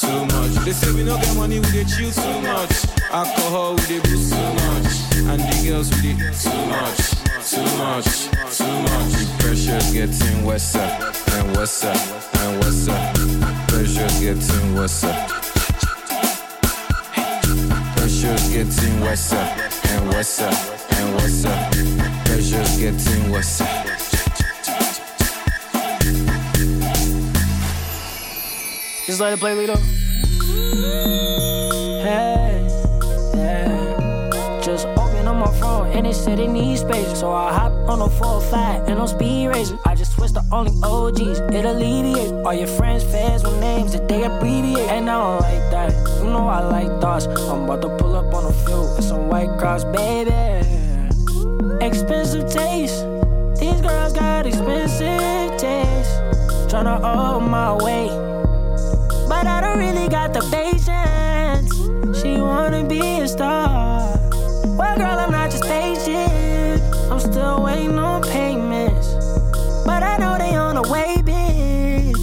too 0.00 0.24
much. 0.36 0.64
They 0.64 0.72
say 0.72 0.92
we 0.92 1.04
don't 1.04 1.20
get 1.20 1.36
money, 1.36 1.60
we 1.60 1.70
dey 1.70 1.84
chill 1.84 2.10
too 2.10 2.40
much. 2.42 2.72
Alcohol, 3.10 3.74
we 3.76 3.82
dey 3.86 4.00
boost 4.00 4.32
too 4.32 4.52
much. 4.60 4.92
And 5.28 5.40
the 5.40 5.56
girls, 5.68 5.90
we 5.90 6.12
dey 6.12 6.32
too 6.32 6.60
much, 6.68 7.00
too 7.48 7.64
much, 7.76 8.28
too 8.56 8.74
much. 8.88 9.12
The 9.12 9.36
pressure's 9.38 9.92
getting 9.92 10.44
worse 10.44 10.74
and 11.38 11.56
worse 11.56 11.84
uh, 11.84 11.94
and 12.40 12.58
worse. 12.64 12.88
uh. 12.88 13.12
Pressure's 13.68 14.20
getting 14.20 14.74
what's 14.74 15.04
up. 15.04 15.28
Pressure's 17.96 18.48
getting 18.50 19.00
what's 19.00 19.32
up, 19.32 19.58
and 19.90 20.08
what's 20.08 20.40
up, 20.40 20.54
and 20.92 21.14
what's 21.14 21.44
up. 21.44 21.72
Pressure's 22.24 22.78
getting 22.78 23.30
what's 23.30 23.60
uh. 23.60 23.84
Just 29.06 29.20
let 29.20 29.32
it 29.32 29.38
play, 29.40 29.54
Lito. 29.54 29.78
And 35.98 36.06
they 36.06 36.12
said 36.12 36.38
it 36.38 36.48
needs 36.48 36.82
space. 36.82 37.18
So 37.18 37.32
I 37.32 37.52
hop 37.52 37.72
on 37.90 38.00
a 38.00 38.08
405 38.08 38.88
and 38.88 39.00
on 39.00 39.08
speed 39.08 39.48
racing. 39.48 39.80
I 39.84 39.96
just 39.96 40.12
twist 40.12 40.34
the 40.34 40.44
only 40.52 40.70
OGs, 40.82 41.40
it 41.52 41.64
alleviates 41.64 42.30
All 42.46 42.54
your 42.54 42.68
friends, 42.68 43.02
fans 43.02 43.42
with 43.42 43.58
names 43.60 43.92
that 43.94 44.06
they 44.08 44.22
abbreviate. 44.22 44.88
And 44.88 45.10
I 45.10 45.18
don't 45.18 45.40
like 45.40 45.64
that. 45.72 45.90
You 46.22 46.30
know 46.30 46.46
I 46.46 46.60
like 46.60 47.00
thoughts. 47.00 47.26
I'm 47.26 47.64
about 47.64 47.82
to 47.82 47.88
pull 47.96 48.14
up 48.14 48.32
on 48.32 48.44
a 48.46 48.52
few 48.64 48.80
with 48.94 49.04
some 49.04 49.28
white 49.28 49.50
cross, 49.58 49.82
baby. 49.82 50.30
Expensive 51.84 52.48
taste. 52.48 53.04
These 53.58 53.80
girls 53.80 54.12
got 54.12 54.46
expensive 54.46 55.50
taste. 55.58 56.14
Tryna 56.70 57.00
hold 57.02 57.42
my 57.42 57.72
weight 57.74 58.28
but 59.28 59.46
I 59.46 59.60
don't 59.60 59.78
really 59.78 60.08
got 60.08 60.32
the 60.32 60.40
patience. 60.50 61.70
She 62.20 62.40
wanna 62.40 62.82
be 62.84 63.20
a 63.20 63.28
star. 63.28 64.18
Well, 64.78 64.96
girl, 64.96 65.18
I'm 65.18 65.30
not 65.30 65.37
know 70.82 70.92
they 70.92 71.14
on 71.14 71.22
the 71.22 71.22
way, 71.22 71.22
bitch. 71.22 72.18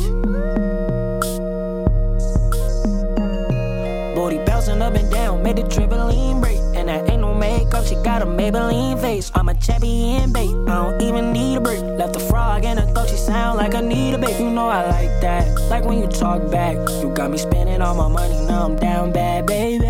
Booty 4.15 4.37
bouncing 4.45 4.81
up 4.81 4.95
and 4.95 5.11
down, 5.11 5.43
made 5.43 5.57
the 5.57 5.63
trampoline 5.63 6.41
break. 6.41 6.57
And 6.75 6.89
that 6.89 7.09
ain't 7.09 7.21
no 7.21 7.33
makeup, 7.33 7.85
she 7.85 7.95
got 7.95 8.21
a 8.21 8.25
Maybelline 8.25 8.99
face. 9.01 9.31
I'm 9.35 9.49
a 9.49 9.53
champion, 9.55 10.31
babe. 10.31 10.67
I 10.67 10.75
don't 10.75 11.01
even 11.01 11.33
need 11.33 11.57
a 11.57 11.61
break. 11.61 11.81
Left 11.81 12.15
a 12.15 12.19
frog 12.19 12.65
and 12.65 12.79
I 12.79 12.85
thought 12.93 13.09
she 13.09 13.17
sound 13.17 13.57
like 13.57 13.75
I 13.75 13.81
need 13.81 14.13
a 14.13 14.17
babe. 14.17 14.39
You 14.39 14.49
know 14.49 14.69
I 14.69 14.85
like 14.87 15.21
that. 15.21 15.47
Like 15.69 15.83
when 15.85 15.99
you 15.99 16.07
talk 16.07 16.49
back. 16.51 16.75
You 17.01 17.13
got 17.13 17.31
me 17.31 17.37
spending 17.37 17.81
all 17.81 17.95
my 17.95 18.07
money, 18.07 18.45
now 18.45 18.65
I'm 18.65 18.75
down 18.77 19.11
bad, 19.11 19.45
baby. 19.45 19.85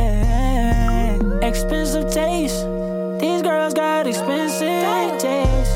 Expensive 1.46 2.12
taste. 2.12 2.66
These 3.20 3.42
girls 3.42 3.74
got 3.74 4.08
expensive 4.08 5.20
taste. 5.20 5.72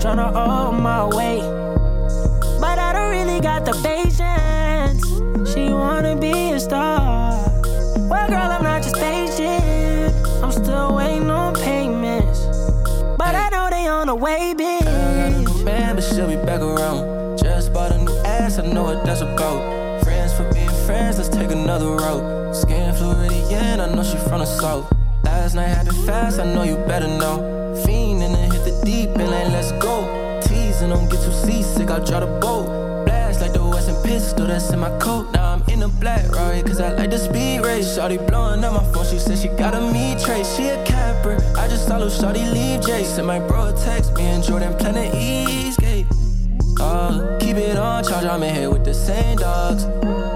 Tryna 0.00 0.32
hold 0.32 0.80
my 0.80 1.04
weight. 1.04 1.75
Really 3.36 3.48
got 3.48 3.66
the 3.66 3.72
patience. 3.84 5.52
She 5.52 5.68
wanna 5.68 6.16
be 6.16 6.52
a 6.52 6.58
star. 6.58 7.36
Well, 8.08 8.28
girl, 8.28 8.50
I'm 8.50 8.62
not 8.62 8.82
just 8.82 8.96
patient. 8.96 10.14
I'm 10.42 10.50
still 10.50 10.96
waiting 10.96 11.28
on 11.28 11.52
payments. 11.52 12.40
But 13.18 13.34
I 13.34 13.50
know 13.50 13.68
they 13.68 13.88
on 13.88 14.06
the 14.06 14.14
way, 14.14 14.54
bitch. 14.56 15.64
Man, 15.66 15.96
but 15.96 16.04
she'll 16.04 16.28
be 16.28 16.36
back 16.36 16.62
around. 16.62 17.36
Just 17.36 17.74
bought 17.74 17.92
a 17.92 17.98
new 17.98 18.16
ass, 18.24 18.58
I 18.58 18.72
know 18.72 18.84
what 18.84 19.04
that's 19.04 19.20
about. 19.20 20.02
Friends 20.02 20.32
for 20.32 20.50
being 20.54 20.70
friends, 20.86 21.18
let's 21.18 21.28
take 21.28 21.50
another 21.50 21.90
route. 21.90 22.56
Skin 22.56 22.94
Floridian, 22.94 23.80
I 23.80 23.94
know 23.94 24.02
she 24.02 24.16
from 24.16 24.38
the 24.38 24.46
south. 24.46 24.90
Last 25.24 25.56
night 25.56 25.68
happened 25.68 25.98
fast, 26.06 26.40
I 26.40 26.44
know 26.54 26.62
you 26.62 26.76
better 26.88 27.08
know. 27.08 27.82
Fiend 27.84 28.22
and 28.22 28.50
hit 28.50 28.64
the 28.64 28.82
deep 28.82 29.10
and 29.10 29.30
like, 29.30 29.48
let's 29.48 29.72
go. 29.72 30.40
Teasing, 30.42 30.88
don't 30.88 31.10
get 31.10 31.20
too 31.22 31.32
seasick, 31.32 31.90
I'll 31.90 32.02
draw 32.02 32.20
the 32.20 32.40
boat. 32.40 32.75
Pistol 34.06 34.46
that's 34.46 34.70
in 34.70 34.78
my 34.78 34.96
coat. 34.98 35.32
Now 35.32 35.54
I'm 35.54 35.62
in 35.68 35.82
a 35.82 35.88
black 35.88 36.30
right, 36.30 36.64
cause 36.64 36.80
I 36.80 36.92
like 36.92 37.10
the 37.10 37.18
speed 37.18 37.60
race. 37.60 37.94
Shorty 37.94 38.18
blowing 38.18 38.62
up 38.64 38.72
my 38.72 38.92
phone, 38.92 39.04
she 39.04 39.18
said 39.18 39.38
she 39.38 39.48
got 39.48 39.74
a 39.74 39.80
me 39.80 40.16
trace. 40.24 40.56
She 40.56 40.68
a 40.68 40.82
camper, 40.84 41.36
I 41.58 41.68
just 41.68 41.88
follow 41.88 42.08
Shorty 42.08 42.44
leave 42.44 42.80
Jace. 42.80 43.18
And 43.18 43.26
my 43.26 43.40
bro 43.40 43.66
a 43.66 43.72
text 43.72 44.14
me 44.16 44.24
and 44.24 44.42
Jordan 44.44 44.74
planning 44.78 45.12
Eastgate. 45.14 46.06
Uh, 46.80 47.36
keep 47.40 47.56
it 47.56 47.76
on 47.76 48.04
charge, 48.04 48.24
I'm 48.24 48.42
in 48.42 48.54
here 48.54 48.70
with 48.70 48.84
the 48.84 48.94
same 48.94 49.36
dogs. 49.38 49.84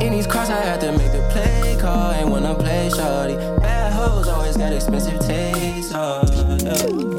In 0.02 0.12
these 0.12 0.26
cross, 0.26 0.50
I 0.50 0.60
had 0.60 0.80
to 0.80 0.92
make 0.92 1.12
the 1.12 1.22
play 1.30 1.76
call. 1.80 2.12
Ain't 2.12 2.28
wanna 2.28 2.54
play 2.54 2.90
shorty. 2.90 3.36
Bad 3.60 3.92
hoes 3.92 4.26
always 4.28 4.56
got 4.56 4.72
expensive 4.72 5.20
taste. 5.20 5.94
Uh, 5.94 6.26
yeah. 6.64 7.09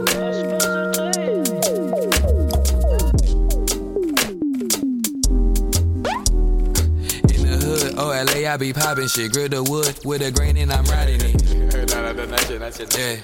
Oh 8.46 8.54
I 8.54 8.58
be 8.58 8.74
popping 8.74 9.08
shit. 9.08 9.32
Grill 9.34 9.50
the 9.50 9.64
wood 9.64 10.00
with 10.06 10.22
a 10.22 10.32
grain 10.32 10.58
and 10.58 10.72
I'm 10.72 10.86
riding 10.86 11.22
it. 11.22 11.42
Yeah. 12.98 13.20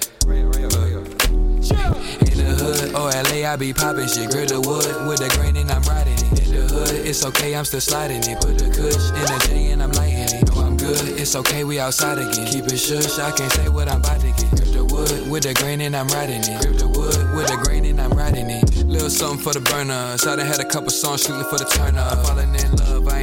In 2.20 2.36
the 2.38 2.54
hood, 2.54 2.92
oh 2.94 3.10
LA, 3.10 3.50
I 3.50 3.56
be 3.56 3.72
popping 3.72 4.08
shit. 4.08 4.30
Grill 4.30 4.46
the 4.46 4.60
wood 4.60 5.08
with 5.08 5.20
a 5.20 5.28
grain 5.36 5.56
and 5.56 5.70
I'm 5.70 5.82
riding 5.82 6.14
it. 6.14 6.46
In 6.46 6.54
the 6.54 6.74
hood, 6.74 7.06
it's 7.06 7.24
okay, 7.24 7.56
I'm 7.56 7.64
still 7.64 7.80
sliding 7.80 8.22
it. 8.24 8.40
Put 8.40 8.58
the 8.58 8.66
kush 8.66 9.10
in 9.10 9.26
the 9.26 9.46
J 9.48 9.72
and 9.72 9.82
I'm 9.82 9.92
lighting 9.92 10.28
it. 10.38 10.54
No, 10.54 10.62
I'm 10.62 10.76
good, 10.76 11.18
it's 11.18 11.34
okay, 11.36 11.64
we 11.64 11.80
outside 11.80 12.18
again. 12.18 12.46
Keep 12.46 12.66
it 12.66 12.78
shush, 12.78 13.18
I 13.18 13.30
can't 13.32 13.52
say 13.52 13.68
what 13.68 13.88
I'm 13.88 14.00
about 14.00 14.20
to 14.20 14.28
get. 14.28 14.50
Grip 14.50 14.72
the 14.72 14.84
wood 14.84 15.30
with 15.30 15.46
a 15.46 15.54
grain 15.54 15.80
and 15.80 15.96
I'm 15.96 16.08
riding 16.08 16.42
it. 16.42 16.60
Grip 16.62 16.78
the 16.78 16.88
wood 16.88 17.16
with 17.34 17.50
a 17.50 17.56
grain 17.64 17.84
and 17.84 18.00
I'm 18.00 18.12
riding 18.12 18.50
it. 18.50 18.84
Little 18.84 19.10
something 19.10 19.42
for 19.42 19.52
the 19.52 19.60
burners. 19.60 20.26
I 20.26 20.36
done 20.36 20.46
had 20.46 20.60
a 20.60 20.64
couple 20.64 20.90
songs 20.90 21.22
strictly 21.22 21.44
for 21.44 21.58
the 21.58 21.64
turn 21.64 21.98
up. 21.98 22.24
Falling 22.24 22.54
in 22.54 22.77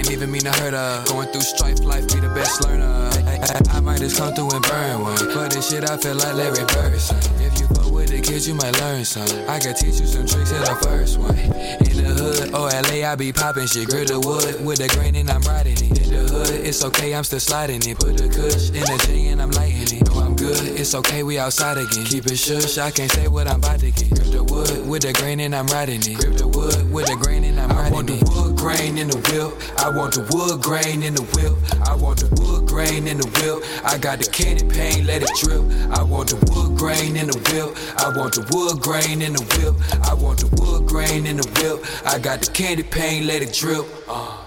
ain't 0.06 0.14
even 0.14 0.32
mean 0.32 0.42
to 0.42 0.52
hurt 0.52 0.74
her. 0.74 1.04
Going 1.08 1.28
through 1.30 1.42
strife, 1.42 1.80
life 1.84 2.08
be 2.08 2.20
the 2.20 2.30
best 2.30 2.64
learner. 2.66 2.86
I, 2.86 3.40
I, 3.42 3.78
I 3.78 3.80
might 3.80 4.00
just 4.00 4.18
come 4.18 4.34
through 4.34 4.52
and 4.52 4.64
burn 4.64 5.02
one. 5.02 5.18
But 5.34 5.52
this 5.52 5.70
shit, 5.70 5.90
I 5.90 5.98
feel 5.98 6.16
like 6.16 6.36
Larry 6.36 6.66
Bird. 6.66 7.00
son. 7.00 7.18
If 7.42 7.60
you 7.60 7.68
fuck 7.68 7.92
with 7.92 8.10
the 8.10 8.22
kids, 8.22 8.48
you 8.48 8.54
might 8.54 8.80
learn 8.82 9.06
some. 9.06 9.28
I 9.50 9.60
can 9.60 9.74
teach 9.74 10.00
you 10.00 10.06
some 10.06 10.28
tricks 10.28 10.52
in 10.52 10.62
the 10.62 10.78
first 10.84 11.18
one. 11.18 11.38
In 11.38 11.98
the 12.04 12.14
hood, 12.14 12.52
oh 12.54 12.70
LA, 12.70 13.08
I 13.08 13.16
be 13.16 13.34
popping 13.34 13.68
shit. 13.68 13.90
Grit 13.90 14.08
the 14.08 14.20
wood 14.20 14.64
with 14.64 14.80
the 14.80 14.88
grain 14.90 15.16
and 15.16 15.30
I'm 15.30 15.42
riding 15.42 15.74
it. 15.74 16.02
In 16.06 16.10
the 16.14 16.32
hood, 16.32 16.66
it's 16.66 16.84
okay, 16.86 17.16
I'm 17.16 17.24
still 17.24 17.40
sliding 17.40 17.82
it. 17.88 17.98
Put 18.00 18.18
the 18.18 18.30
kush 18.30 18.70
in 18.70 18.86
the 18.86 19.04
J 19.08 19.28
and 19.30 19.42
I'm 19.42 19.52
lighting 19.52 19.98
it. 19.98 20.08
No, 20.10 20.22
I'm 20.22 20.36
good, 20.36 20.80
it's 20.80 20.94
okay, 20.96 21.24
we 21.24 21.40
outside 21.40 21.78
again. 21.78 22.06
Keep 22.06 22.28
it 22.28 22.38
shush, 22.38 22.78
I 22.78 22.92
can't 22.92 23.12
say 23.12 23.28
what 23.28 23.48
I'm 23.48 23.58
about 23.58 23.80
to 23.80 23.92
get. 23.92 24.10
Grip 24.10 24.32
the 24.32 24.44
wood 24.44 24.88
with 24.88 25.02
the 25.04 25.14
grain 25.14 25.40
and 25.40 25.56
I'm 25.56 25.68
riding 25.68 26.02
it. 26.02 26.18
Grip 26.20 26.38
the 26.38 26.48
wood 26.48 26.92
with 26.92 27.08
the 27.08 27.16
grain 27.16 27.44
and 27.44 27.60
I'm 27.60 27.70
riding 27.70 28.20
it. 28.22 28.55
Grain 28.66 28.98
in 28.98 29.10
the 29.10 29.18
whip. 29.30 29.54
I 29.78 29.90
want 29.90 30.16
the 30.16 30.22
wood 30.34 30.60
grain 30.60 31.04
in 31.04 31.14
the 31.14 31.22
whip. 31.22 31.54
I 31.88 31.94
want 31.94 32.22
the 32.22 32.42
wood 32.42 32.68
grain 32.68 33.08
in 33.08 33.20
the 33.20 33.28
whip. 33.38 33.64
I 33.86 34.00
got 34.00 34.18
the 34.18 34.26
candy 34.26 34.66
paint, 34.66 35.06
let 35.06 35.22
it 35.22 35.30
drip. 35.38 35.62
I 35.92 36.02
want 36.02 36.30
the 36.30 36.38
wood 36.50 36.76
grain 36.76 37.16
in 37.16 37.28
the 37.28 37.38
whip. 37.38 37.78
I 38.00 38.10
want 38.18 38.34
the 38.34 38.42
wood 38.50 38.82
grain 38.82 39.22
in 39.22 39.34
the 39.34 39.44
whip. 39.54 39.76
I 40.10 40.16
want 40.16 40.40
the 40.40 40.50
wood 40.60 40.88
grain 40.88 41.28
in 41.28 41.38
the 41.38 41.48
whip. 41.62 41.86
I 42.08 42.18
got 42.18 42.42
the 42.42 42.52
candy 42.52 42.82
paint, 42.82 43.28
let 43.28 43.44
it 43.44 43.54
drip. 43.54 43.86
Uh. 44.08 44.45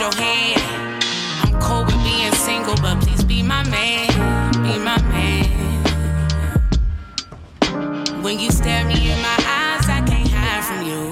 Your 0.00 0.12
hand. 0.14 1.04
I'm 1.42 1.60
cold 1.60 1.86
with 1.86 2.02
being 2.02 2.32
single, 2.32 2.74
but 2.76 2.98
please 3.02 3.22
be 3.22 3.42
my 3.42 3.62
man, 3.68 4.08
be 4.62 4.78
my 4.78 4.98
man. 5.02 5.84
When 8.22 8.38
you 8.38 8.50
stare 8.50 8.86
me 8.86 9.12
in 9.12 9.20
my 9.20 9.36
eyes, 9.46 9.90
I 9.90 10.00
can't 10.06 10.30
hide 10.32 10.64
from 10.64 10.86
you. 10.88 11.10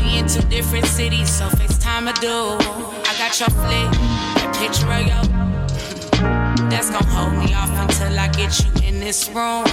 We 0.00 0.16
in 0.18 0.26
two 0.26 0.40
different 0.48 0.86
cities, 0.86 1.30
so 1.30 1.48
FaceTime 1.48 2.08
I 2.08 2.12
do. 2.12 2.56
I 3.10 3.14
got 3.18 3.38
your 3.38 3.50
flick, 3.60 3.92
that 4.38 4.54
picture 4.58 4.90
of 4.90 5.06
you. 5.06 5.20
That's 6.70 6.88
gonna 6.88 7.06
hold 7.06 7.34
me 7.34 7.52
off 7.52 7.76
until 7.76 8.18
I 8.18 8.28
get 8.28 8.58
you 8.64 8.70
in 8.88 9.00
this 9.00 9.28
room. 9.28 9.66
You 9.66 9.72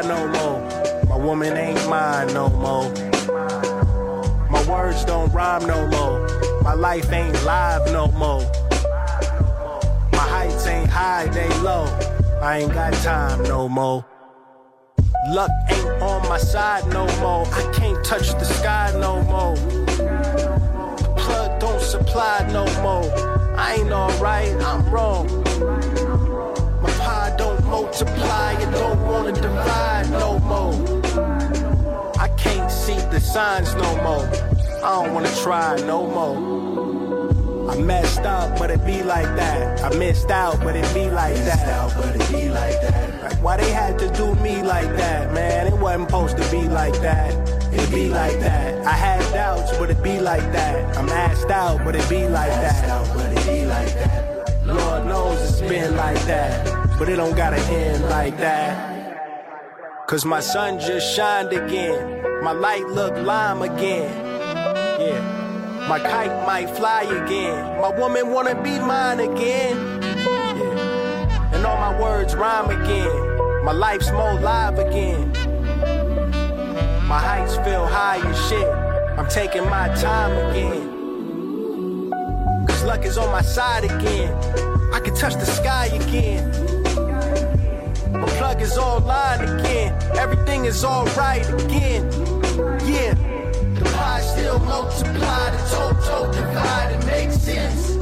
no 0.00 0.26
more. 0.26 1.06
My 1.06 1.16
woman 1.16 1.54
ain't 1.54 1.86
mine 1.88 2.32
no 2.32 2.48
more. 2.48 2.90
My 4.50 4.64
words 4.66 5.04
don't 5.04 5.30
rhyme 5.32 5.66
no 5.66 5.86
more. 5.88 6.26
My 6.62 6.72
life 6.72 7.12
ain't 7.12 7.44
live 7.44 7.92
no 7.92 8.08
more. 8.12 8.40
My 10.12 10.26
heights 10.34 10.66
ain't 10.66 10.88
high, 10.88 11.26
they 11.26 11.48
low. 11.60 11.84
I 12.40 12.60
ain't 12.60 12.72
got 12.72 12.94
time 13.04 13.42
no 13.42 13.68
more. 13.68 14.04
Luck 15.28 15.50
ain't 15.68 16.02
on 16.02 16.26
my 16.28 16.38
side 16.38 16.86
no 16.88 17.04
more. 17.20 17.46
I 17.52 17.70
can't 17.74 18.02
touch 18.02 18.30
the 18.30 18.44
sky 18.44 18.92
no 18.98 19.20
more. 19.22 19.56
The 19.56 21.14
plug 21.18 21.60
don't 21.60 21.82
supply 21.82 22.48
no 22.50 22.64
more. 22.80 23.04
I 23.58 23.74
ain't 23.74 23.92
alright, 23.92 24.54
I'm 24.62 24.90
wrong. 24.90 25.28
My 27.82 27.88
pie 27.88 27.98
don't 27.98 28.06
multiply, 28.06 28.52
it 28.52 28.70
don't 28.70 29.02
wanna 29.06 29.32
divide 29.32 30.10
no 30.10 30.38
more. 30.38 30.72
I 32.18 32.28
can't 32.36 32.70
see 32.70 32.94
the 33.10 33.18
signs 33.18 33.74
no 33.74 33.96
more. 34.02 34.28
I 34.84 35.02
don't 35.02 35.14
wanna 35.14 35.34
try 35.42 35.76
no 35.78 36.06
more. 36.06 37.70
I 37.70 37.76
messed 37.80 38.20
up, 38.20 38.56
but 38.58 38.70
it 38.70 38.84
be 38.86 39.02
like 39.02 39.34
that. 39.36 39.82
I 39.82 39.96
missed 39.96 40.30
out, 40.30 40.60
but 40.60 40.76
it 40.76 40.94
be 40.94 41.10
like 41.10 41.34
that. 41.34 41.92
but 41.96 42.14
it 42.14 42.32
be 42.32 42.48
like 42.50 42.80
that. 42.82 43.22
Like 43.22 43.42
why 43.42 43.56
they 43.56 43.70
had 43.72 43.98
to 43.98 44.08
do 44.10 44.34
me 44.36 44.62
like 44.62 44.96
that, 44.96 45.32
man? 45.32 45.66
It 45.66 45.74
wasn't 45.74 46.08
supposed 46.08 46.36
to 46.36 46.50
be 46.50 46.68
like 46.68 46.94
that. 47.00 47.32
It 47.72 47.90
be 47.90 48.08
like 48.08 48.38
that. 48.40 48.86
I 48.86 48.92
had 48.92 49.20
doubts, 49.32 49.76
but 49.76 49.90
it 49.90 50.00
be 50.02 50.20
like 50.20 50.52
that. 50.52 50.96
I'm 50.96 51.08
asked 51.08 51.50
out, 51.50 51.84
but 51.84 51.96
it 51.96 52.08
be 52.08 52.28
like 52.28 52.50
that. 52.50 53.14
but 53.14 53.32
it 53.32 53.44
be 53.46 53.66
like 53.66 53.92
that. 53.94 54.32
Lord 54.66 55.06
knows 55.06 55.42
it's 55.42 55.60
been 55.68 55.96
like 55.96 56.20
that, 56.26 56.81
but 57.02 57.08
it 57.08 57.16
don't 57.16 57.36
gotta 57.36 57.56
end 57.56 58.04
like 58.04 58.38
that. 58.38 60.06
Cause 60.06 60.24
my 60.24 60.38
sun 60.38 60.78
just 60.78 61.16
shined 61.16 61.52
again. 61.52 62.22
My 62.44 62.52
light 62.52 62.86
look 62.86 63.12
lime 63.26 63.60
again. 63.60 64.08
Yeah. 65.00 65.86
My 65.88 65.98
kite 65.98 66.46
might 66.46 66.70
fly 66.70 67.02
again. 67.02 67.80
My 67.80 67.88
woman 67.98 68.30
wanna 68.30 68.54
be 68.62 68.78
mine 68.78 69.18
again. 69.18 70.00
Yeah. 70.00 71.50
And 71.54 71.66
all 71.66 71.76
my 71.76 72.00
words 72.00 72.36
rhyme 72.36 72.70
again. 72.70 73.64
My 73.64 73.72
life's 73.72 74.12
more 74.12 74.34
live 74.34 74.78
again. 74.78 75.32
My 77.08 77.18
heights 77.18 77.56
feel 77.66 77.84
high 77.84 78.20
as 78.24 78.48
shit. 78.48 78.68
I'm 79.18 79.28
taking 79.28 79.64
my 79.64 79.88
time 79.96 80.34
again. 80.50 80.86
Cause 82.68 82.84
luck 82.84 83.04
is 83.04 83.18
on 83.18 83.32
my 83.32 83.42
side 83.42 83.82
again. 83.82 84.32
I 84.94 85.00
can 85.00 85.16
touch 85.16 85.34
the 85.34 85.46
sky 85.46 85.86
again. 85.86 86.81
Plug 88.52 88.62
is 88.62 88.76
online 88.76 89.40
again. 89.48 89.98
Everything 90.18 90.66
is 90.66 90.84
alright 90.84 91.48
again. 91.64 92.04
Yeah. 92.84 93.14
The 93.78 93.90
pie 93.94 94.20
still 94.20 94.58
multiply, 94.58 95.50
the 95.50 95.62
total 95.70 96.30
divide, 96.30 96.92
it 96.92 97.06
makes 97.06 97.38
sense. 97.38 97.96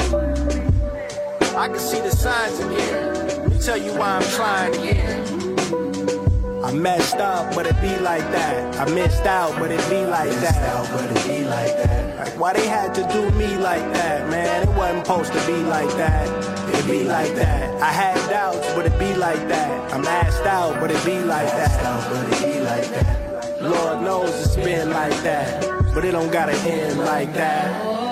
I 1.54 1.68
can 1.68 1.78
see 1.78 2.00
the 2.00 2.10
signs 2.10 2.58
again. 2.58 3.14
Let 3.14 3.48
me 3.48 3.58
tell 3.60 3.76
you 3.76 3.92
why 3.96 4.16
I'm 4.16 4.28
trying 4.34 4.74
again. 4.74 6.64
I 6.64 6.72
messed 6.72 7.18
up, 7.18 7.54
but 7.54 7.66
it 7.66 7.80
be 7.80 7.96
like 7.98 8.28
that. 8.32 8.76
I 8.80 8.92
missed 8.92 9.26
out, 9.26 9.56
but 9.56 9.70
it 9.70 9.88
be 9.88 10.04
like 10.04 10.30
that. 10.30 10.90
but 10.90 11.16
it 11.16 11.28
be 11.28 11.44
like 11.44 11.76
that. 11.76 12.18
Like 12.18 12.40
why 12.40 12.54
they 12.54 12.66
had 12.66 12.92
to 12.96 13.02
do 13.12 13.30
me 13.38 13.56
like 13.58 13.92
that, 13.92 14.28
man? 14.28 14.68
It 14.68 14.76
wasn't 14.76 15.06
supposed 15.06 15.32
to 15.32 15.46
be 15.46 15.62
like 15.62 15.90
that. 15.90 16.59
It 16.80 16.86
be 16.86 17.04
like 17.04 17.34
that. 17.34 17.82
I 17.82 17.92
had 17.92 18.30
doubts, 18.30 18.72
but 18.72 18.86
it 18.86 18.98
be 18.98 19.14
like 19.14 19.46
that. 19.48 19.92
I'm 19.92 20.02
asked 20.06 20.46
out, 20.46 20.80
but 20.80 20.90
it 20.90 21.04
be 21.04 21.20
like 21.20 21.46
that. 21.46 22.08
but 22.08 22.42
it 22.42 22.54
be 22.54 22.60
like 22.62 22.88
that. 22.88 23.62
Lord 23.62 24.02
knows 24.02 24.30
it's 24.46 24.56
been 24.56 24.88
like 24.88 25.12
that, 25.22 25.60
but 25.92 26.06
it 26.06 26.12
don't 26.12 26.32
gotta 26.32 26.56
end 26.66 26.98
like 27.00 27.34
that. 27.34 28.09